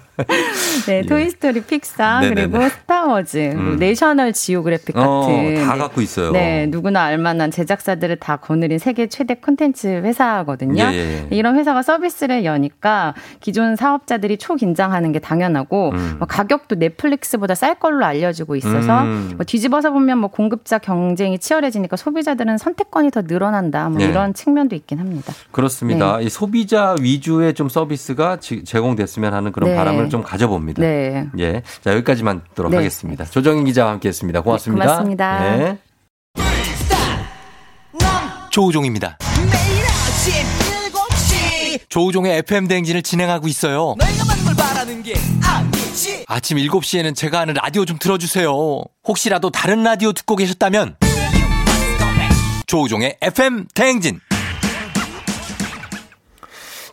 [0.86, 1.02] 네, 예.
[1.02, 2.48] 토이스토리 픽사 네네네.
[2.48, 3.76] 그리고 스타워즈, 그리고 음.
[3.76, 5.78] 내셔널 지오그래픽 같은 어, 다 네.
[5.78, 6.32] 갖고 있어요.
[6.32, 10.84] 네, 누구나 알만한 제작사들을 다 거느린 세계 최대 콘텐츠 회사거든요.
[10.84, 11.36] 예, 예, 예.
[11.36, 16.16] 이런 회사가 서비스를 여니까 기존 사업자들이 초긴장하는 게 당연하고 음.
[16.18, 19.32] 뭐 가격도 넷플릭스보다 쌀 걸로 알려지고 있어서 음.
[19.36, 23.88] 뭐 뒤집어서 보면 뭐 공급자 경쟁이 치열해지니까 소비자들은 선택권이 더 늘어난다.
[23.88, 24.04] 뭐 네.
[24.06, 25.32] 이런 측면도 있긴 합니다.
[25.50, 26.18] 그렇습니다.
[26.18, 26.24] 네.
[26.24, 29.76] 이 소비자 위주의 좀 서비스가 지- 제공됐으면 하는 그런 네.
[29.76, 30.80] 바람을 좀 가져봅니다.
[30.82, 31.26] 네.
[31.38, 31.62] 예.
[31.82, 32.76] 자, 여기까지만 듣도록 네.
[32.78, 33.24] 하겠습니다.
[33.24, 34.40] 조정인 기자와 함께 했습니다.
[34.40, 34.84] 고맙습니다.
[34.84, 35.56] 네, 고맙습니다.
[35.56, 35.78] 네.
[38.50, 39.18] 조우종입니다.
[39.52, 40.32] 매일 아침
[40.92, 43.94] 7시 조우종의 FM 대행진을 진행하고 있어요.
[44.78, 48.52] 바라는 게 아니지 아침 7시에는 제가 하는 라디오 좀 들어주세요.
[49.06, 50.96] 혹시라도 다른 라디오 듣고 계셨다면
[52.66, 54.20] 조우종의 FM 대행진.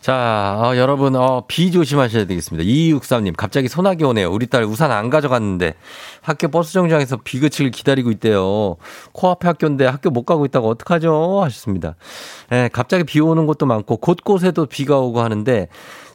[0.06, 2.64] 자, 어, 여러분, 어, 비 조심하셔야 되겠습니다.
[2.64, 4.30] 2263님, 갑자기 소나기 오네요.
[4.30, 5.74] 우리 딸 우산 안 가져갔는데
[6.22, 8.76] 학교 버스 정류장에서 비 그치길 기다리고 있대요.
[9.10, 11.40] 코앞에 학교인데 학교 못 가고 있다고 어떡하죠?
[11.42, 11.96] 하셨습니다.
[12.52, 15.66] 예, 갑자기 비 오는 곳도 많고 곳곳에도 비가 오고 하는데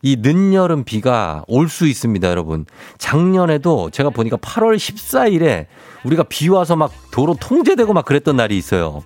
[0.01, 2.65] 이 늦여름 비가 올 수 있습니다, 여러분.
[2.97, 5.65] 작년에도 제가 보니까 8월 14일에
[6.05, 9.03] 우리가 비 와서 막 도로 통제되고 막 그랬던 날이 있어요.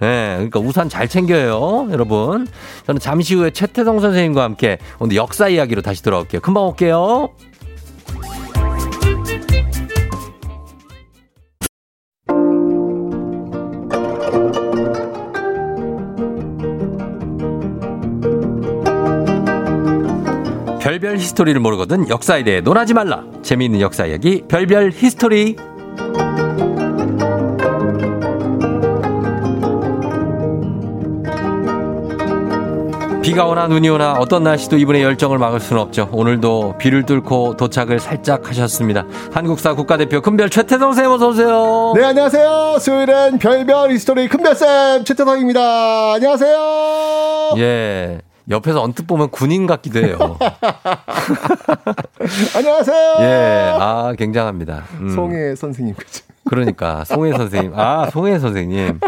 [0.00, 2.46] 네, 그러니까 우산 잘 챙겨요, 여러분.
[2.86, 6.40] 저는 잠시 후에 최태성 선생님과 함께 오늘 역사 이야기로 다시 돌아올게요.
[6.40, 7.30] 금방 올게요.
[20.80, 23.24] 별별 히스토리를 모르거든 역사에 대해 논하지 말라.
[23.42, 25.56] 재미있는 역사 이야기 별별 히스토리.
[33.24, 36.10] 비가 오나 눈이 오나 어떤 날씨도 이분의 열정을 막을 수는 없죠.
[36.12, 39.06] 오늘도 비를 뚫고 도착을 살짝 하셨습니다.
[39.32, 41.94] 한국사 국가대표 큰별 최태성 쌤 어서 오세요.
[41.96, 42.76] 네, 안녕하세요.
[42.80, 46.12] 수요일엔 별별 히스토리 큰별 쌤 최태성입니다.
[46.12, 47.54] 안녕하세요.
[47.56, 48.20] 예.
[48.50, 50.18] 옆에서 언뜻 보면 군인 같기도 해요.
[52.54, 53.14] 안녕하세요.
[53.20, 53.72] 예.
[53.80, 54.84] 아, 굉장합니다.
[55.00, 55.08] 음.
[55.14, 55.94] 송혜 선생님.
[55.94, 56.24] 그죠?
[56.46, 57.72] 그러니까 송혜 선생님.
[57.74, 59.00] 아, 송혜 선생님.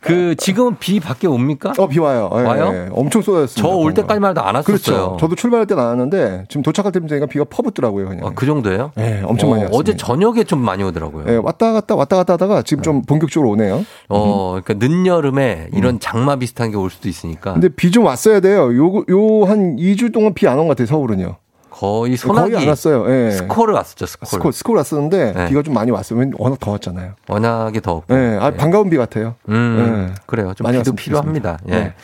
[0.00, 1.72] 그 지금은 비 밖에 옵니까?
[1.78, 2.30] 어, 비 와요.
[2.34, 2.70] 예, 와요?
[2.72, 2.88] 예.
[2.92, 3.68] 엄청 쏟아졌습니다.
[3.68, 4.64] 저 올 때까지만 해도 안 왔었어요.
[4.76, 5.16] 그렇죠.
[5.20, 8.08] 저도 출발할 때 나왔는데 지금 도착할 때니까 비가 퍼붓더라고요.
[8.08, 8.26] 그냥.
[8.26, 8.92] 아, 그 정도예요?
[8.98, 9.76] 예, 엄청 많이 왔습니다.
[9.78, 11.24] 어제 저녁에 좀 많이 오더라고요.
[11.28, 13.84] 예, 왔다 갔다 왔다 갔다 하다가 지금 좀 본격적으로 오네요.
[14.08, 17.60] 어, 그러니까 늦여름에 이런 장마 비슷한 게 올 수도 있으니까 음.
[17.60, 18.74] 근데 비 좀 왔어야 돼요.
[18.74, 21.36] 요, 요, 한 2주 동안 비 안 온 것 같아요, 서울은요.
[21.72, 23.10] 거의 소나기 거의 안 왔어요.
[23.10, 23.30] 예.
[23.32, 24.26] 스콜은 왔었죠, 스콜.
[24.28, 25.48] 스콜, 스콜 왔었는데 네.
[25.48, 26.18] 비가 좀 많이 왔어요.
[26.18, 27.12] 왜냐면 워낙 더웠잖아요.
[27.28, 28.14] 워낙에 더웠고.
[28.14, 29.34] 예, 아, 반가운 비 같아요.
[29.48, 30.14] 음, 예.
[30.26, 30.52] 그래요.
[30.54, 31.50] 좀 많이 비도 왔으면 필요합니다.
[31.50, 31.70] 예.
[31.70, 31.84] 좋겠습니다.
[31.84, 31.94] 네.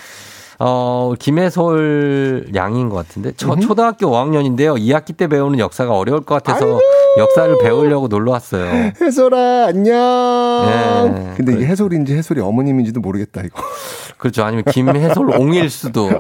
[0.60, 3.32] 어, 김해솔 양인 것 같은데.
[3.36, 4.76] 저 초등학교 5학년인데요.
[4.76, 6.80] 2학기 때 배우는 역사가 어려울 것 같아서
[7.18, 8.92] 역사를 배우려고 놀러 왔어요.
[9.00, 9.94] 해솔아, 안녕.
[9.94, 11.34] 예.
[11.36, 13.62] 근데 이게 해솔인지 해솔이 어머님인지도 모르겠다, 이거.
[14.18, 14.44] 그렇죠.
[14.44, 16.10] 아니면 김해솔 옹일 수도.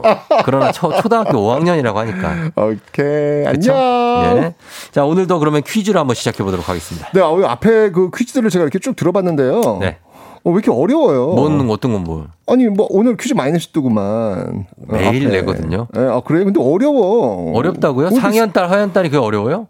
[0.44, 2.50] 그러나 초, 초등학교 5학년이라고 하니까.
[2.56, 3.44] 오케이.
[3.52, 3.74] 그쵸?
[3.74, 4.36] 안녕.
[4.44, 4.54] 예.
[4.92, 7.08] 자, 오늘도 그러면 퀴즈를 한번 시작해 보도록 하겠습니다.
[7.12, 9.78] 네, 어, 앞에 그 퀴즈들을 제가 이렇게 쭉 들어봤는데요.
[9.80, 9.98] 네.
[10.44, 11.34] 어, 왜 이렇게 어려워요?
[11.34, 12.24] 뭔, 어떤 건 뭘?
[12.46, 14.66] 아니, 뭐, 오늘 퀴즈 내시더구만.
[14.88, 15.36] 어, 매일 앞에.
[15.36, 15.88] 내거든요.
[15.96, 16.44] 예, 아, 그래요?
[16.44, 17.52] 근데 어려워.
[17.56, 18.06] 어렵다고요?
[18.06, 19.66] 어디- 상현 딸, 하현 딸이 그게 어려워요?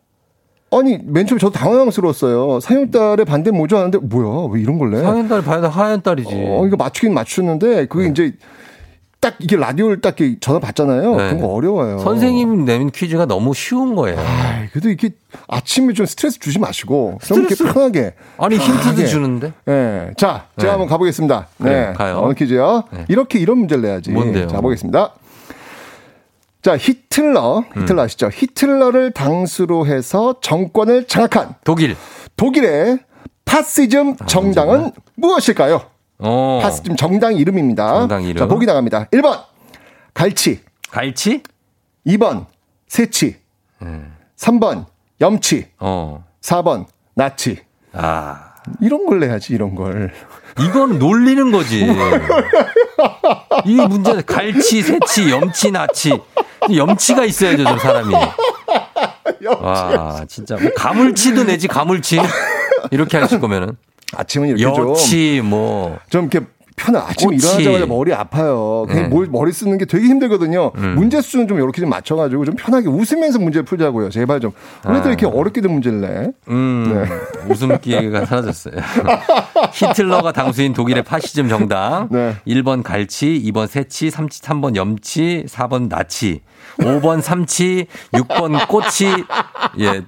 [0.71, 2.61] 아니, 맨 처음에 저도 당황스러웠어요.
[2.61, 5.01] 상현딸의 반대 뭐죠 하는데, 뭐야, 왜 이런 걸래?
[5.01, 6.29] 상현딸, 하현딸, 하현딸이지.
[6.35, 8.11] 어, 이거 맞추긴 맞추는데, 그게 네.
[8.11, 8.33] 이제
[9.21, 11.11] 딱 이게 라디오를 딱 이렇게 전화 받잖아요.
[11.11, 11.17] 네.
[11.17, 11.99] 그런 거 어려워요.
[11.99, 14.17] 선생님 내민 퀴즈가 너무 쉬운 거예요.
[14.21, 15.11] 아, 그래도 이렇게
[15.49, 17.57] 아침에 좀 스트레스 주지 마시고, 좀 이렇게?
[17.57, 18.15] 편하게.
[18.37, 19.07] 아니, 힌트도.
[19.07, 19.53] 주는데?
[19.65, 20.11] 네.
[20.17, 20.69] 자, 제가 네.
[20.71, 21.49] 한번 가보겠습니다.
[21.59, 21.93] 네.
[21.95, 22.21] 가요.
[22.23, 22.85] 어느 퀴즈요?
[22.93, 23.07] 네.
[23.09, 24.11] 이렇게 이런 문제를 내야지.
[24.13, 24.47] 뭔데요?
[24.47, 25.15] 자, 보겠습니다.
[26.63, 27.83] 자, 히틀러, 음.
[27.83, 28.31] 히틀러 아시죠?
[28.33, 31.97] 히틀러를 당수로 해서 정권을 장악한 독일.
[32.37, 32.99] 독일의
[33.45, 35.83] 파시즘 정당은 무엇일까요?
[36.19, 36.59] 어.
[36.63, 38.01] 파시즘 정당 이름입니다.
[38.01, 38.37] 정당 이름.
[38.39, 39.07] 자, 보기 나갑니다.
[39.07, 39.41] 1번,
[40.15, 40.61] 갈치.
[40.91, 41.43] 갈치?
[42.07, 42.47] 2번,
[42.89, 43.37] 새치.
[44.37, 44.87] 3번,
[45.21, 45.69] 염치.
[45.79, 46.25] 어.
[46.41, 47.61] 4번, 나치.
[47.93, 48.55] 아.
[48.81, 50.13] 이런 걸 내야지, 이런 걸.
[50.61, 51.87] 이건 놀리는 거지.
[53.65, 56.21] 이 문제는 갈치, 새치, 염치, 나치.
[56.75, 58.15] 염치가 있어야죠, 저 사람이.
[59.61, 60.57] 와, 진짜.
[60.57, 62.21] 뭐 가물치도 내지, 가물치.
[62.91, 63.77] 이렇게 하실 거면은.
[64.15, 64.91] 아침은 이렇게 좀.
[64.91, 65.99] 여치, 뭐.
[66.11, 66.47] 좀 이렇게
[66.79, 66.99] 편해.
[66.99, 67.47] 아침 꼬치.
[67.47, 68.87] 일어나자마자 머리 아파요.
[68.89, 69.09] 그냥 네.
[69.09, 70.73] 뭘 머리 쓰는 게 되게 힘들거든요.
[70.77, 70.95] 음.
[70.97, 74.11] 문제 수는 좀 이렇게 좀 맞춰가지고 좀 편하게 웃으면서 문제를 풀자고요.
[74.11, 74.53] 제발 좀.
[74.85, 75.09] 원래도 아.
[75.09, 76.31] 이렇게 어렵게들 문제를 내.
[76.49, 77.05] 음,
[77.49, 78.75] 웃음기가 사라졌어요.
[79.73, 82.09] 히틀러가 당수인 독일의 파시즘 정당.
[82.11, 82.37] 네.
[82.47, 86.41] 1번 갈치, 2번 새치, 3, 3번 염치, 4번 나치,
[86.79, 89.07] 5번 삼치, 6번 꼬치,
[89.79, 90.03] 예,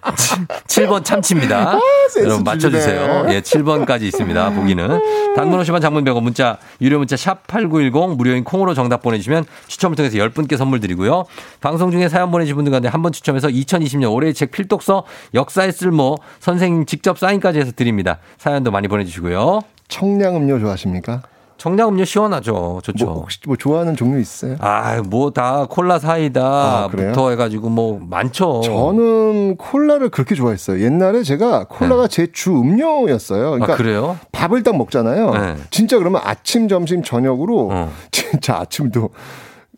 [0.67, 1.73] 7번 참치입니다.
[1.73, 1.81] 아,
[2.19, 3.27] 여러분 맞춰주세요.
[3.31, 4.51] 예, 7번까지 있습니다.
[4.51, 5.35] 보기는.
[5.37, 10.17] 단문 50원 장문 100원 문자, 유료 문자 샵 8910 무료인 콩으로 정답 보내주시면 추첨을 통해서
[10.17, 11.25] 10분께 선물 드리고요.
[11.61, 16.17] 방송 중에 사연 보내주신 분들 가운데 한 번 추첨해서 2020년 올해의 책 필독서 역사의 쓸모
[16.41, 18.19] 선생님 직접 사인까지 해서 드립니다.
[18.37, 19.61] 사연도 많이 보내주시고요.
[19.89, 21.23] 청량음료 좋아하십니까?
[21.61, 22.81] 청량음료 시원하죠.
[22.83, 23.05] 좋죠.
[23.05, 24.57] 뭐 혹시 뭐 좋아하는 종류 있어요?
[24.61, 25.99] 아, 뭐 다 콜라 아?
[25.99, 28.63] 사이다부터 해가지고 뭐 많죠.
[28.63, 30.83] 저는 콜라를 그렇게 좋아했어요.
[30.83, 33.43] 옛날에 제가 콜라가 제주 음료였어요.
[33.51, 33.73] 그러니까 네.
[33.75, 34.19] 아, 그래요?
[34.33, 35.31] 밥을 딱 먹잖아요.
[35.33, 35.57] 네.
[35.71, 37.93] 진짜 그러면 아침, 점심, 저녁으로 어.
[38.11, 39.11] 진짜 아침도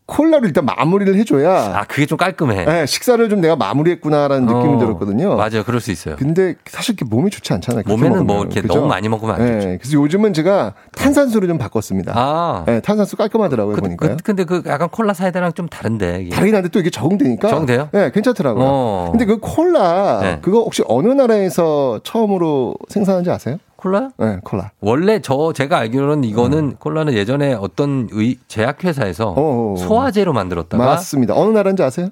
[0.07, 2.64] 콜라를 일단 마무리를 해줘야 아, 그게 좀 깔끔해.
[2.64, 5.36] 네, 식사를 좀 내가 마무리했구나라는 느낌이 어, 들었거든요.
[5.36, 5.62] 맞아요.
[5.64, 6.16] 그럴 수 있어요.
[6.16, 7.84] 근데 사실 이렇게 몸이 좋지 않잖아요.
[7.86, 8.40] 몸에는 뭐.
[8.42, 8.74] 이렇게 그죠?
[8.74, 9.78] 너무 많이 먹으면 안 네, 좋죠.
[9.80, 12.12] 그래서 요즘은 제가 탄산수를 좀 바꿨습니다.
[12.16, 12.64] 아.
[12.66, 14.16] 네, 탄산수 깔끔하더라고요, 그, 보니까요.
[14.16, 16.22] 그, 근데 그 약간 콜라 사이다랑 좀 다른데.
[16.22, 16.30] 이게.
[16.30, 17.48] 다르긴 한데 또 이게 적응되니까.
[17.48, 17.88] 적응돼요?
[17.92, 18.64] 네, 괜찮더라고요.
[18.66, 19.09] 어.
[19.12, 20.38] 근데 그 콜라, 네.
[20.42, 23.59] 그거 혹시 어느 나라에서 처음으로 생산한지 아세요?
[23.83, 24.11] 콜라?
[24.16, 24.70] 네, 콜라.
[24.80, 29.39] 원래 저 제가 알기로는 이거는 콜라는 예전에 어떤 의 제약회사에서 음.
[29.39, 29.76] 어어.
[29.76, 31.35] 소화제로 만들었다가 맞습니다.
[31.37, 32.11] 어느 나라인지 아세요?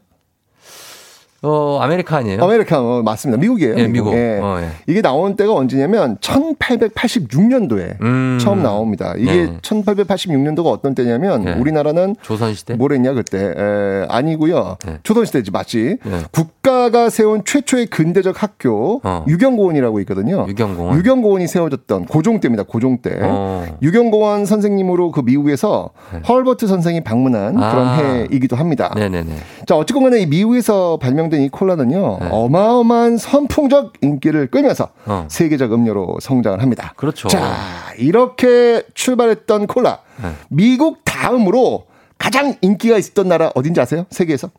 [1.43, 2.43] 어 아메리카니에요.
[2.45, 3.41] 아메리카노 맞습니다.
[3.41, 3.74] 미국이에요.
[3.78, 4.12] 예, 미국.
[4.12, 4.68] 어, 예.
[4.86, 8.38] 이게 나온 때가 언제냐면 1886년도에 음.
[8.38, 9.14] 처음 나옵니다.
[9.16, 9.57] 이게 네.
[9.62, 11.53] 1886년도가 어떤 때냐면 네.
[11.55, 12.74] 우리나라는 조선시대.
[12.74, 14.76] 뭐랬냐 그때 에, 아니고요.
[14.84, 14.99] 네.
[15.03, 15.97] 조선시대지 맞지.
[16.05, 16.18] 네.
[16.30, 19.24] 국가가 세운 최초의 근대적 학교 어.
[19.26, 20.45] 유경고원이라고 있거든요.
[20.47, 20.99] 유경공원.
[20.99, 22.64] 유경고원이 세워졌던 고종 때입니다.
[22.64, 23.18] 고종 때.
[23.22, 23.64] 어.
[23.80, 25.88] 육영공원 선생님으로 그 미국에서
[26.28, 27.70] 헐버트 선생이 방문한 아.
[27.70, 28.93] 그런 해이기도 합니다.
[28.95, 29.32] 네네네.
[29.66, 32.28] 자, 어쨌건 간에 이 미국에서 발명 된 이 콜라는요, 네.
[32.31, 35.26] 어마어마한 선풍적 인기를 끌면서 어.
[35.31, 36.93] 세계적 음료로 성장을 합니다.
[36.97, 37.28] 그렇죠.
[37.28, 37.55] 자,
[37.99, 40.01] 이렇게 출발했던 콜라.
[40.22, 40.31] 네.
[40.49, 41.87] 미국 다음으로
[42.18, 44.05] 가장 인기가 있었던 나라 어딘지 아세요?
[44.11, 44.51] 세계에서?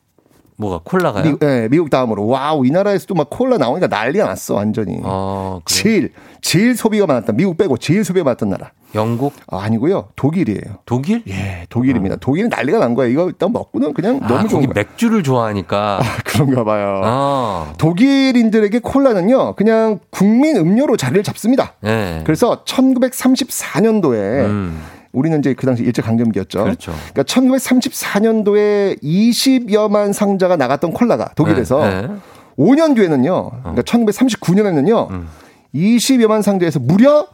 [0.62, 1.24] 뭐가 콜라가요?
[1.24, 2.28] 미국, 네, 미국 다음으로.
[2.28, 5.00] wow, 이 나라에서도 막 콜라 나오니까 난리가 났어, 완전히.
[5.04, 5.76] 어, 그래.
[5.76, 8.72] 제일, 제일 소비가 많았던, 미국 빼고 제일 소비가 많았던 나라.
[8.94, 9.34] 영국?
[9.48, 10.10] 아, 아니고요.
[10.16, 10.80] 독일이에요.
[10.86, 11.24] 독일?
[11.28, 12.18] 예, 독일입니다.
[12.18, 13.12] 독일은 난리가 난 거예요.
[13.12, 14.74] 이거 일단 먹고는 그냥 아, 너무 좋은 거기 거예요.
[14.76, 16.02] 맥주를 좋아하니까.
[16.26, 17.02] 그런가 봐요.
[17.04, 17.74] 아.
[17.78, 21.74] 독일인들에게 콜라는요, 그냥 국민 음료로 자리를 잡습니다.
[21.82, 22.22] 네.
[22.26, 24.72] 그래서 1934년도에
[25.14, 26.60] 우리는 이제 그 당시 일제 강점기였죠.
[26.60, 26.64] 음.
[26.66, 26.94] 그렇죠.
[27.14, 32.08] 그러니까 1934년도에 20여만 상자가 나갔던 콜라가 독일에서 네, 네.
[32.58, 33.50] 5년 뒤에는요.
[33.62, 35.26] 그러니까 1939년에는요.
[35.76, 37.28] 20여만 상자에서 무려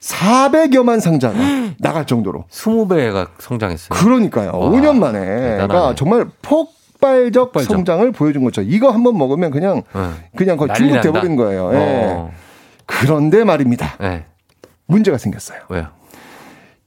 [0.00, 1.34] 400여만 상자가
[1.78, 3.88] 나갈 정도로 20배가 성장했어요.
[3.98, 4.50] 그러니까요.
[4.52, 5.18] 와, 5년 만에.
[5.20, 5.66] 대단하네.
[5.66, 7.72] 그러니까 정말 폭발적, 폭발적.
[7.76, 8.62] 성장을 보여준 거죠.
[8.62, 9.82] 이거 한번 먹으면 그냥
[10.36, 11.00] 그냥 거의 중독.
[11.00, 11.70] 돼버린 거예요.
[11.72, 11.76] 예.
[11.76, 12.30] 어.
[12.86, 13.96] 그런데 말입니다.
[14.00, 14.24] 네.
[14.86, 15.60] 문제가 생겼어요.
[15.68, 15.88] 왜요?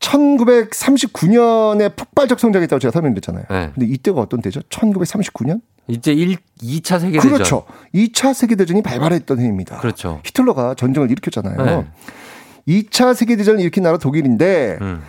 [0.02, 3.46] 1939년에 폭발적 성장했다고 제가 설명드렸잖아요.
[3.50, 3.72] 네.
[3.74, 4.60] 근데 이때가 어떤 때죠?
[4.62, 5.62] 1939년?
[5.88, 7.32] 이제 1, 2차 세계대전.
[7.32, 7.64] 그렇죠.
[7.94, 9.78] 2차 세계대전이 발발했던 해입니다.
[9.78, 10.20] 그렇죠.
[10.26, 11.66] 히틀러가 전쟁을 일으켰잖아요.
[11.66, 11.86] 네.
[12.68, 15.02] 2차 세계대전을 일으킨 나라 독일인데 음.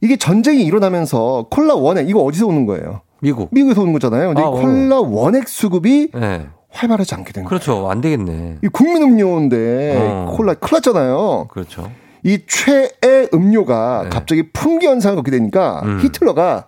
[0.00, 3.00] 이게 전쟁이 일어나면서 콜라 원액 이거 어디서 오는 거예요?
[3.20, 3.48] 미국.
[3.52, 4.28] 미국에서 오는 거잖아요.
[4.28, 4.50] 근데 아, 이 어.
[4.50, 6.46] 콜라 원액 수급이 네.
[6.70, 7.48] 활발하지 않게 된 거예요.
[7.48, 7.90] 그렇죠.
[7.90, 8.58] 안 되겠네.
[8.62, 10.34] 이 국민 음료인데 어.
[10.36, 11.48] 콜라 큰일 났잖아요.
[11.50, 11.90] 그렇죠.
[12.24, 14.10] 이 최애 음료가 네.
[14.10, 16.00] 갑자기 품귀 현상을 겪게 되니까 음.
[16.02, 16.66] 히틀러가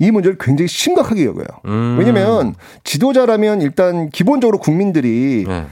[0.00, 1.46] 이 문제를 굉장히 심각하게 여겨요.
[1.66, 1.96] 음.
[1.98, 5.66] 왜냐면 지도자라면 일단 기본적으로 국민들이 네.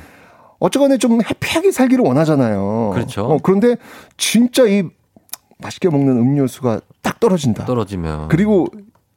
[0.59, 2.93] 어쩌거나 좀 해피하게 살기를 원하잖아요.
[2.95, 3.27] 그렇죠.
[3.27, 3.77] 어, 그런데
[4.17, 4.85] 진짜 이
[5.59, 7.65] 맛있게 먹는 음료수가 딱 떨어진다.
[7.67, 8.29] 떨어지면.
[8.29, 8.67] 그리고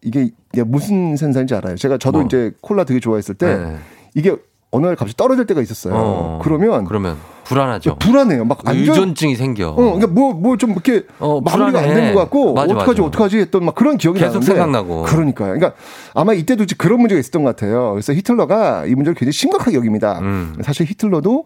[0.02, 0.32] 이게,
[0.66, 1.76] 무슨 현상인지 알아요.
[1.76, 2.26] 제가 저도 뭐.
[2.26, 3.78] 이제 콜라 되게 좋아했을 때 네.
[4.16, 4.36] 이게
[4.72, 5.94] 어느 날 갑자기 떨어질 때가 있었어요.
[5.96, 6.40] 어.
[6.44, 7.18] 그러면 그러면
[7.50, 7.96] 불안하죠.
[7.98, 8.46] 불안해요.
[8.46, 9.70] 막 안전 의존증이 생겨.
[9.70, 11.86] 어, 그러니까 뭐, 뭐 좀 이렇게 어, 마무리가 안.
[11.90, 13.08] 되는 것 같고, 맞아, 어떡하지, 맞아.
[13.08, 14.46] 어떡하지 했던 막 그런 기억이 계속 나는데.
[14.46, 15.04] 생각나고.
[15.04, 15.54] 그러니까요.
[15.54, 15.74] 그러니까
[16.14, 17.92] 아마 이때도 이제 그런 문제가 있었던 것 같아요.
[17.92, 20.22] 그래서 히틀러가 이 문제를 굉장히 심각하게 여깁니다.
[20.64, 21.46] 사실 히틀러도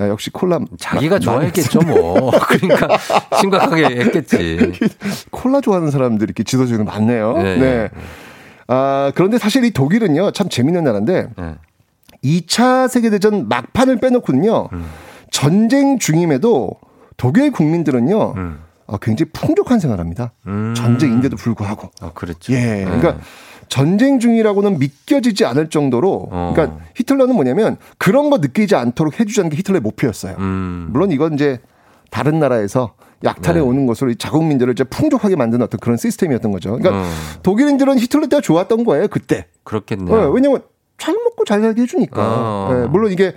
[0.00, 0.56] 에, 역시 콜라.
[0.58, 0.66] 음.
[0.78, 2.30] 자기가 마- 좋아했겠죠, 뭐.
[2.48, 2.88] 그러니까
[3.40, 4.72] 심각하게 했겠지.
[5.30, 7.32] 콜라 좋아하는 사람들이 이렇게 지도자는 많네요.
[7.38, 7.56] 네.
[7.56, 7.88] 네.
[8.68, 11.54] 아, 그런데 사실 이 독일은요, 참 재밌는 나라인데, 네.
[12.24, 14.84] 2차 세계대전 막판을 빼놓고는요, 음.
[15.32, 16.70] 전쟁 중임에도
[17.16, 18.60] 독일 국민들은요, 음.
[18.86, 20.32] 어, 굉장히 풍족한 생활합니다.
[20.76, 21.90] 전쟁인데도 불구하고.
[22.00, 22.52] 아, 그랬죠.
[22.52, 22.84] 예.
[22.84, 23.16] 그러니까
[23.68, 26.52] 전쟁 중이라고는 믿겨지지 않을 정도로, 어.
[26.54, 30.36] 그러니까 히틀러는 뭐냐면 그런 거 느끼지 않도록 해주자는 게 히틀러의 목표였어요.
[30.38, 30.88] 음.
[30.92, 31.58] 물론 이건 이제
[32.10, 33.64] 다른 나라에서 약탈해 네.
[33.64, 36.76] 오는 것으로 이 자국민들을 이제 풍족하게 만드는 어떤 그런 시스템이었던 거죠.
[36.76, 37.04] 그러니까 어.
[37.42, 39.46] 독일인들은 히틀러 때가 좋았던 거예요, 그때.
[39.64, 40.14] 그렇겠네요.
[40.14, 40.60] 어, 왜냐면
[40.98, 42.20] 잘 먹고 잘 살게 해주니까.
[42.20, 42.70] 어.
[42.72, 43.34] 예, 물론 이게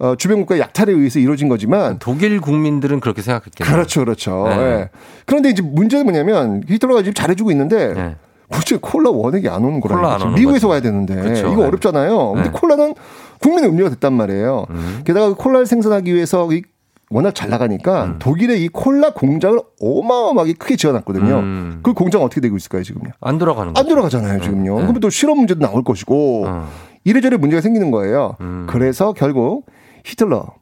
[0.00, 3.74] 어, 주변 국가의 약탈에 의해서 이루어진 거지만 독일 국민들은 그렇게 생각했겠네요.
[3.74, 4.44] 그렇죠, 그렇죠.
[4.48, 4.56] 네.
[4.58, 4.90] 예.
[5.26, 8.16] 그런데 이제 문제는 뭐냐면 히틀러가 지금 잘해주고 있는데 네.
[8.48, 9.96] 문제 콜라 원액이 안 오는 거라.
[9.96, 10.68] 콜라 안 미국에서 거죠.
[10.68, 11.48] 와야 되는데 그렇죠.
[11.48, 11.66] 이거 네.
[11.68, 12.32] 어렵잖아요.
[12.32, 12.58] 근데 네.
[12.58, 12.94] 콜라는
[13.40, 14.66] 국민 음료가 됐단 말이에요.
[14.70, 15.00] 음.
[15.04, 16.62] 게다가 그 콜라를 생산하기 위해서 이
[17.10, 18.16] 워낙 잘 나가니까 음.
[18.18, 21.38] 독일의 이 콜라 공장을 어마어마하게 크게 지어놨거든요.
[21.38, 21.80] 음.
[21.82, 23.10] 그 공장 어떻게 되고 있을까요 지금요?
[23.20, 23.88] 안 돌아가는 안 거죠.
[23.88, 24.74] 돌아가잖아요 지금요.
[24.76, 24.80] 네.
[24.82, 26.68] 그러면 또 실업 문제도 나올 것이고 어.
[27.04, 28.36] 이래저래 문제가 생기는 거예요.
[28.40, 28.66] 음.
[28.68, 29.66] 그래서 결국
[30.08, 30.54] 히틀러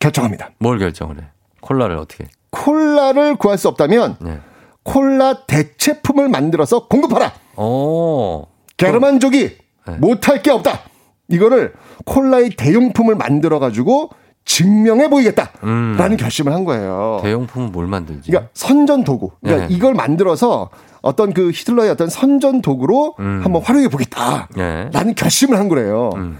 [0.00, 0.50] 결정합니다.
[0.58, 1.24] 뭘 결정을 해?
[1.60, 2.24] 콜라를 어떻게?
[2.50, 4.40] 콜라를 구할 수 없다면 네.
[4.82, 7.32] 콜라 대체품을 만들어서 공급하라.
[7.56, 8.46] 오.
[8.76, 9.56] 게르만족이
[9.88, 9.96] 네.
[9.98, 10.80] 못할 게 없다.
[11.28, 14.10] 이거를 콜라의 대용품을 만들어 가지고
[14.44, 16.16] 증명해 보이겠다라는 음.
[16.16, 17.20] 결심을 한 거예요.
[17.22, 18.30] 대용품은 뭘 만들지?
[18.30, 19.32] 그러니까 선전 도구.
[19.42, 19.74] 그러니까 네.
[19.74, 20.70] 이걸 만들어서
[21.02, 23.40] 어떤 그 히틀러의 어떤 선전 도구로 음.
[23.42, 25.14] 한번 활용해 보겠다라는 네.
[25.16, 26.10] 결심을 한 거래요.
[26.16, 26.38] 음.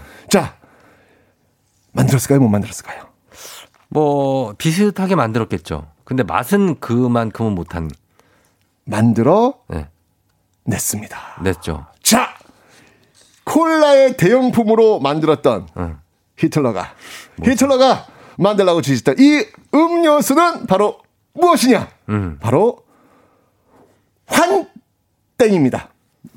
[1.97, 2.39] 자, 만들었을까요?
[2.39, 3.07] 못 만들었을까요?
[3.89, 5.87] 뭐 비슷하게 만들었겠죠.
[6.03, 7.89] 근데 맛은 그만큼은 못한.
[8.85, 9.89] 만들어 네.
[10.65, 11.41] 냈습니다.
[11.43, 11.87] 냈죠.
[12.03, 12.35] 자,
[13.43, 15.97] 콜라의 대용품으로 만들었던 응.
[16.37, 16.93] 히틀러가
[17.43, 18.05] 히틀러가
[18.37, 20.99] 만들라고 지시했던 이 음료수는 바로
[21.33, 21.89] 무엇이냐?
[22.09, 22.37] 음.
[22.39, 22.85] 바로
[24.27, 25.89] 환땡입니다.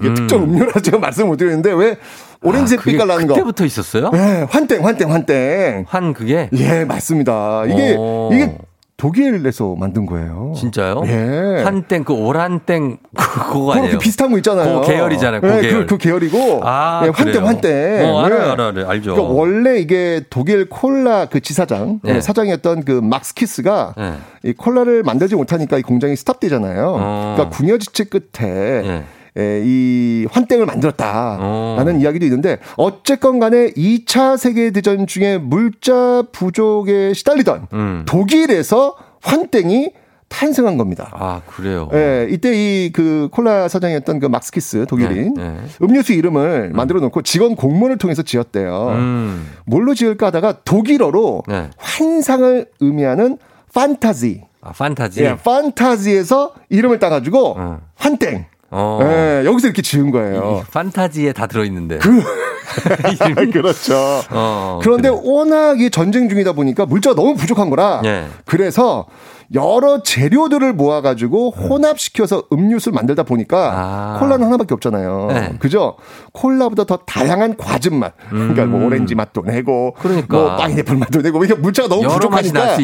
[0.08, 0.14] 음.
[0.14, 1.96] 특정 음료라 제가 말씀 못 드리는데 왜
[2.42, 3.34] 오렌지색 아, 그게 빛깔 나는 거?
[3.34, 4.10] 그때부터 있었어요?
[4.10, 5.84] 네, 환땡, 환땡, 환땡.
[5.88, 6.48] 환 그게?
[6.54, 7.64] 예, 맞습니다.
[7.66, 8.30] 이게 오.
[8.32, 8.56] 이게
[9.00, 10.52] 독일에서 만든 거예요.
[10.54, 11.02] 진짜요?
[11.06, 11.62] 예.
[11.64, 13.98] 한땡 그 오란땡 그거 그거 아니에요?
[13.98, 14.82] 비슷한 거 있잖아요.
[14.82, 15.40] 그 계열이잖아요.
[15.40, 15.86] 그 네, 계열.
[15.86, 16.60] 그, 그 계열이고.
[16.64, 17.46] 아, 예, 환땡?
[17.46, 18.04] 환땡.
[18.04, 18.50] 어, 알아요, 예.
[18.50, 18.88] 알아요, 알아요.
[18.88, 19.14] 알죠.
[19.14, 22.20] 그러니까 원래 이게 독일 콜라 그 지사장, 네.
[22.20, 24.12] 사장이었던 그 막스키스가 네.
[24.44, 26.94] 이 콜라를 만들지 못하니까 이 공장이 스탑되잖아요.
[26.98, 27.34] 어.
[27.36, 29.04] 그러니까 궁여지체 끝에 네.
[29.36, 31.98] 에, 이 환땡을 만들었다라는 어.
[32.00, 38.02] 이야기도 있는데 어쨌건 간에 2차 세계대전 중에 물자 부족에 시달리던 음.
[38.06, 39.92] 독일에서 환땡이
[40.28, 41.10] 탄생한 겁니다.
[41.12, 41.88] 아, 그래요?
[41.92, 45.56] 예, 이때 이 그 콜라 사장이었던 그 막스키스 독일인 네, 네.
[45.82, 48.88] 음료수 이름을 만들어 놓고 직원 공모를 통해서 지었대요.
[48.96, 49.48] 음.
[49.66, 51.70] 뭘로 지을까 하다가 독일어로 네.
[51.76, 53.38] 환상을 의미하는
[53.74, 54.44] 판타지.
[54.60, 55.22] 아, 판타지.
[55.24, 57.56] 예, 판타지에서 이름을 따가지고
[57.96, 58.46] 환땡.
[58.70, 58.98] 어.
[59.02, 60.62] 예, 여기서 이렇게 지은 거예요.
[60.62, 61.98] 이 판타지에 다 들어있는데.
[61.98, 62.22] 그,
[63.52, 63.96] 그렇죠.
[64.30, 68.00] 어, 그런데 워낙 이 전쟁 중이다 보니까 물자가 너무 부족한 거라.
[68.04, 68.26] 예.
[68.44, 69.06] 그래서
[69.52, 75.28] 여러 재료들을 모아가지고 혼합시켜서 음료수를 만들다 보니까 콜라는 하나밖에 없잖아요.
[75.28, 75.34] 아.
[75.34, 75.52] 네.
[75.58, 75.96] 그죠?
[76.32, 78.12] 콜라보다 더 다양한 과즙 맛.
[78.28, 80.00] 그러니까 뭐 오렌지 맛도 내고, 음.
[80.00, 80.36] 그러니까.
[80.36, 82.76] 뭐 파인애플 맛도 내고, 이게 물자가 너무 부족하니까.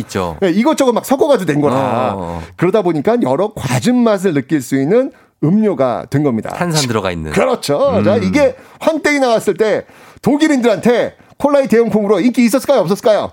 [0.42, 2.14] 예, 이것저것 막 섞어가지고 된 거라.
[2.16, 2.42] 어.
[2.56, 5.12] 그러다 보니까 여러 과즙 맛을 느낄 수 있는
[5.46, 6.50] 음료가 된 겁니다.
[6.50, 7.30] 탄산 들어가 있는.
[7.32, 7.98] 그렇죠.
[7.98, 8.04] 음.
[8.04, 9.86] 자, 이게 환땡이 나왔을 때
[10.22, 12.80] 독일인들한테 콜라의 대용품으로 인기 있었을까요?
[12.80, 13.32] 없었을까요?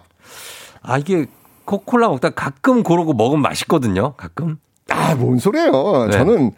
[0.82, 1.26] 아, 이게
[1.66, 4.14] 코콜라 먹다 가끔 고르고 먹으면 맛있거든요.
[4.18, 4.58] 가끔.
[4.90, 6.08] 아, 뭔 소리예요.
[6.12, 6.12] 네.
[6.12, 6.52] 저는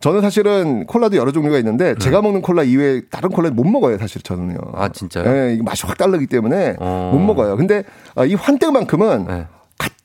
[0.00, 4.22] 저는 사실은 콜라도 여러 종류가 있는데 제가 먹는 콜라 이외에 다른 콜라는 못 먹어요, 사실
[4.22, 4.58] 저는요.
[4.64, 4.72] 음.
[4.74, 5.24] 아, 진짜요?
[5.26, 7.10] 예, 이게 맛이 확 다르기 때문에 어.
[7.12, 7.56] 못 먹어요.
[7.56, 7.82] 근데
[8.14, 9.46] 아, 이 환땡만큼은 네.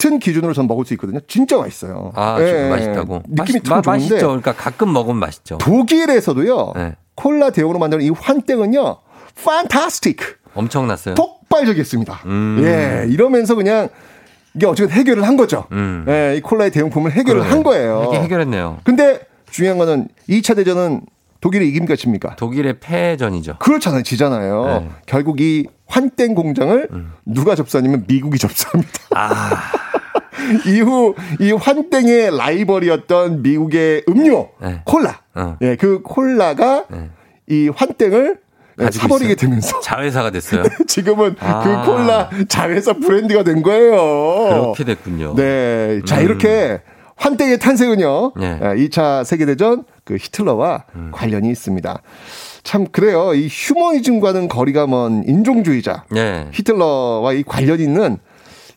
[0.04, 1.20] 같은 기준으로 전 먹을 수 있거든요.
[1.28, 2.12] 진짜 맛있어요.
[2.16, 3.24] 아, 예, 좀 맛있다고.
[3.30, 4.28] 느낌이 맛있- 참 마- 좋은데 맛있죠.
[4.28, 5.58] 그러니까 가끔 먹으면 맛있죠.
[5.60, 6.74] 독일에서도요.
[6.76, 6.96] 네.
[7.16, 8.98] 콜라 대용으로 만드는 이 환땡은요.
[9.46, 10.20] 판타스틱.
[10.56, 11.16] 엄청났어요.
[11.16, 12.22] 폭발적이었습니다.
[12.26, 12.62] 음.
[12.64, 13.88] 예, 이러면서 그냥
[14.56, 15.66] 이게 어쨌든 해결을 한 거죠.
[15.72, 16.06] 음.
[16.10, 17.50] 예, 이 콜라의 대용품을 해결을 그러네.
[17.50, 18.10] 한 거예요.
[18.10, 18.80] 이게 해결했네요.
[18.84, 21.02] 근데 중요한 거는 2차 대전은
[21.42, 22.36] 독일의 이깁니까 집니까?
[22.36, 23.58] 독일의 패전이죠.
[23.60, 24.04] 그렇잖아요.
[24.04, 24.66] 지잖아요.
[24.66, 24.78] 네.
[24.80, 24.90] 음.
[25.06, 26.90] 결국 이 환땡 공장을
[27.26, 28.92] 누가 접수하냐면 미국이 접수합니다.
[29.16, 29.50] 아.
[30.68, 34.82] 이후 이 환땡의 라이벌이었던 미국의 음료 네.
[34.86, 35.20] 콜라.
[35.36, 35.58] 어.
[35.62, 36.86] 예, 그 콜라가
[37.48, 38.38] 이 환땡을
[38.92, 39.36] 사버리게 있어요.
[39.36, 40.64] 되면서 자회사가 됐어요.
[40.88, 41.62] 지금은 아.
[41.64, 43.94] 그 콜라 자회사 브랜드가 된 거예요.
[44.50, 45.36] 그렇게 됐군요.
[45.36, 46.02] 네.
[46.06, 46.26] 자, 음.
[46.26, 46.82] 이렇게
[47.16, 48.34] 환땡의 탄생은요.
[48.38, 48.60] 네.
[48.62, 48.76] 음.
[48.78, 52.02] 2차 세계대전 그 히틀러와 관련이 있습니다.
[52.64, 53.34] 참 그래요.
[53.34, 56.48] 이 휴머니즘과는 거리가 먼 인종주의자 네.
[56.54, 58.18] 히틀러와 이 관련이 있는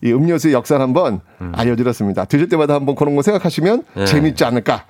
[0.02, 1.20] 이 음료수의 역사를 한번
[1.52, 2.24] 알려드렸습니다.
[2.24, 3.84] 드실 때마다 한번 그런 거 생각하시면 음.
[3.94, 4.04] 네.
[4.04, 4.84] 재밌지 않을까.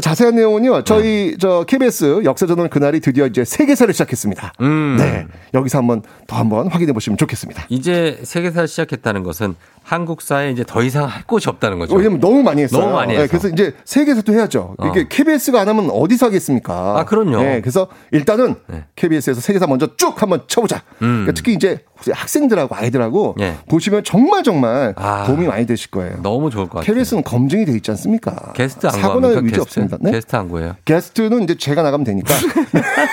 [0.00, 0.84] 자세한 내용은요.
[0.84, 4.52] 저희 저 KBS 역사전원 그날이 드디어 이제 세계사를 시작했습니다.
[4.60, 4.96] 음.
[4.98, 5.26] 네.
[5.54, 7.66] 여기서 한번 더 한번 확인해 보시면 좋겠습니다.
[7.68, 11.94] 이제 세계사를 시작했다는 것은 한국사에 이제 더 이상 할 곳이 없다는 거죠.
[11.96, 12.82] 왜냐면 너무 많이 했어요.
[12.82, 13.22] 너무 많이 해서.
[13.22, 14.76] 네, 그래서 이제 세계에서도 해야죠.
[14.90, 15.04] 이게 어.
[15.08, 17.00] KBS가 안 하면 어디서 하겠습니까?
[17.00, 17.42] 아, 그럼요.
[17.42, 18.84] 네, 그래서 일단은 네.
[18.94, 20.82] KBS에서 세계사 먼저 쭉 한번 쳐보자.
[21.02, 21.24] 음.
[21.24, 21.78] 그러니까 특히 이제
[22.10, 23.56] 학생들하고 아이들하고 예.
[23.68, 25.24] 보시면 정말 정말 아.
[25.26, 26.22] 도움이 많이 되실 거예요.
[26.22, 26.94] 너무 좋을 것 같아요.
[26.94, 28.52] KBS는 검증이 돼 있지 않습니까?
[28.54, 29.20] 게스트 안 사고?
[29.20, 29.58] 날 위기?
[29.60, 29.96] 없습니다.
[30.00, 30.12] 네?
[30.12, 30.76] 게스트 안 구해요.
[30.84, 32.34] 게스트는 이제 제가 나가면 되니까.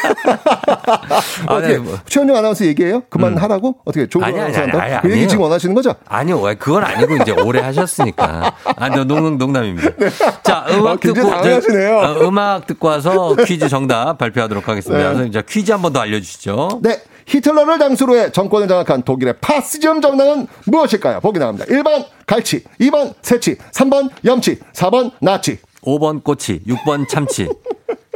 [1.47, 1.97] 아, 어떻게 네, 뭐.
[2.07, 3.01] 최현영 아나운서 얘기해요?
[3.09, 3.75] 그만하라고?
[3.85, 4.71] 어떻게 조국 아니, 아니, 아니?
[4.71, 5.27] 아니, 그 얘기.
[5.27, 5.93] 지금 원하시는 거죠?
[6.07, 8.53] 아니요, 그건 아니고 이제 오래 하셨으니까.
[8.75, 9.89] 아, 너 농, 농담입니다.
[10.43, 12.01] 자, 음악 어, 굉장히 듣고 당황하시네요.
[12.01, 15.03] 저, 어, 음악 듣고 와서 퀴즈 정답 발표하도록 하겠습니다.
[15.03, 15.13] 네.
[15.13, 16.81] 그래서 이제 퀴즈 한 번 더 알려 주시죠.
[16.83, 17.01] 네.
[17.27, 21.19] 히틀러를 장수로 해 정권을 장악한 독일의 파시즘 정당은 무엇일까요?
[21.19, 21.65] 보기 나갑니다.
[21.65, 25.59] 1번 갈치, 2번 새치, 3번 염치, 4번 나치.
[25.81, 27.47] 5번 꼬치, 6번 참치.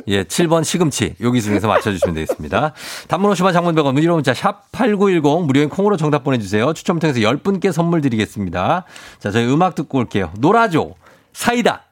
[0.08, 1.16] 예, 7번 시금치.
[1.22, 2.74] 여기 중에서 맞춰주시면 되겠습니다.
[3.08, 6.74] 단문 50원 장문 100원, 무료 문자 샵 8910 무료인 콩으로 정답 보내주세요.
[6.74, 8.86] 추첨 통해서 10분께 선물 드리겠습니다.
[9.20, 10.32] 자, 저희 음악 듣고 올게요.
[10.40, 10.96] 놀아줘.
[11.34, 11.84] 사이다.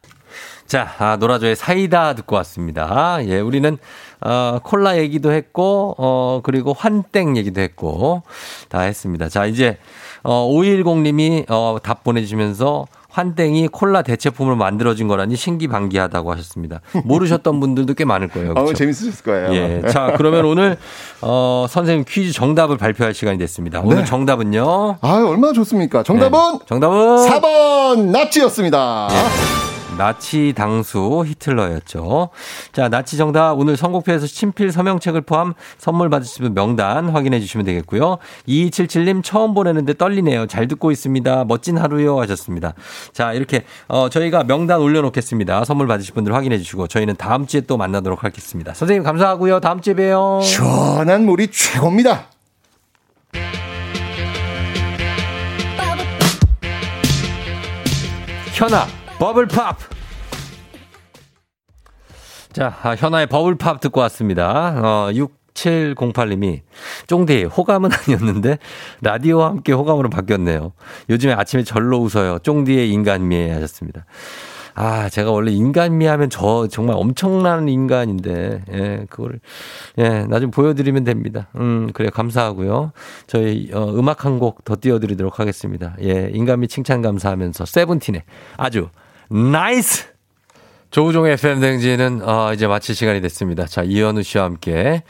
[0.65, 3.19] 자, 아, 노라조의 사이다 듣고 왔습니다.
[3.25, 3.77] 예, 우리는,
[4.21, 8.23] 어, 콜라 얘기도 했고, 어, 그리고 환땡 얘기도 했고,
[8.69, 9.29] 다 했습니다.
[9.29, 9.77] 자, 이제,
[10.23, 16.79] 어, 510님이, 어, 답 보내주시면서, 환땡이 콜라 대체품으로 만들어진 거라니 신기반기하다고 하셨습니다.
[17.05, 18.51] 모르셨던 분들도 꽤 많을 거예요.
[18.51, 18.73] 어, 그렇죠?
[18.75, 19.53] 재밌으셨을 거예요.
[19.53, 19.81] 예.
[19.89, 20.77] 자, 그러면 오늘,
[21.21, 23.81] 어, 선생님 퀴즈 정답을 발표할 시간이 됐습니다.
[23.83, 24.05] 오늘 네.
[24.05, 24.97] 정답은요?
[25.01, 26.03] 아, 얼마나 좋습니까?
[26.03, 26.65] 정답은 네.
[26.67, 26.97] 정답은
[27.27, 29.09] 4번 나치였습니다.
[29.99, 32.29] 나치 당수 히틀러였죠.
[32.71, 38.17] 자, 나치 정답 오늘 선곡표에서 친필 서명책을 포함 선물 받으실 분 명단 확인해 주시면 되겠고요.
[38.47, 40.47] 2277님 처음 보내는데 떨리네요.
[40.47, 41.43] 잘 듣고 있습니다.
[41.43, 42.75] 멋진 하루요 하셨습니다.
[43.11, 45.65] 자, 이렇게 어 저희가 명단 올려 놓겠습니다.
[45.65, 48.73] 선물 받으실 분들 확인해 주시고 저희는 다음 주에 또 만나도록 하겠습니다.
[48.73, 49.59] 선생님 감사하고요.
[49.59, 50.39] 다음 주에 봬요.
[50.41, 52.27] 시원한 물이 최고입니다.
[58.53, 59.77] 현아 버블팝
[62.53, 65.09] 자 아, 현아의 버블팝 듣고 왔습니다 어,
[65.53, 66.61] 6708님이
[67.07, 68.57] 쫑디 호감은 아니었는데
[69.01, 70.71] 라디오와 함께 호감으로 바뀌었네요
[71.09, 74.05] 요즘에 아침에 절로 웃어요 쫑디의 인간미 하셨습니다
[74.75, 79.41] 아, 제가 원래 인간미 하면 저 정말 엄청난 인간인데, 예, 그걸,
[79.97, 81.49] 예, 나중에 보여드리면 됩니다.
[81.57, 82.93] 음, 그래, 감사하고요.
[83.27, 85.97] 저희, 어, 음악 한 곡 더 띄워드리도록 하겠습니다.
[86.01, 88.23] 예, 인간미 칭찬 감사하면서 세븐틴의
[88.55, 88.87] 아주
[89.29, 90.07] nice!
[90.91, 93.65] 조우종의 FM대행진은, 어, 이제 마칠 시간이 됐습니다.
[93.65, 95.03] 자, 이현우 씨와 함께.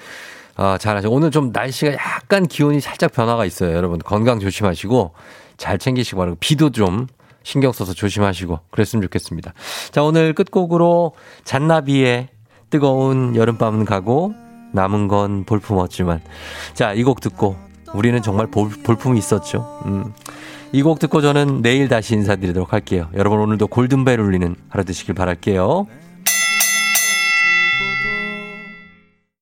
[0.58, 1.10] 아, 잘하죠.
[1.10, 3.74] 오늘 좀 날씨가 약간 기온이 살짝 변화가 있어요.
[3.74, 5.14] 여러분 건강 조심하시고
[5.56, 7.08] 잘 챙기시고 바라고 비도 좀
[7.44, 9.54] 신경 써서 조심하시고 그랬으면 좋겠습니다.
[9.92, 11.14] 자, 오늘 끝곡으로
[11.46, 12.28] 잔나비의
[12.70, 14.34] 뜨거운 여름밤은 가고
[14.74, 16.22] 남은 건 볼품 없지만
[16.74, 17.56] 자, 이 곡 듣고
[17.94, 19.82] 우리는 정말 볼, 볼품이 있었죠.
[19.86, 20.14] 음.
[20.72, 23.10] 이 곡 듣고 저는 내일 다시 인사드리도록 할게요.
[23.16, 25.88] 여러분 오늘도 골든벨 울리는 하루 되시길 바랄게요.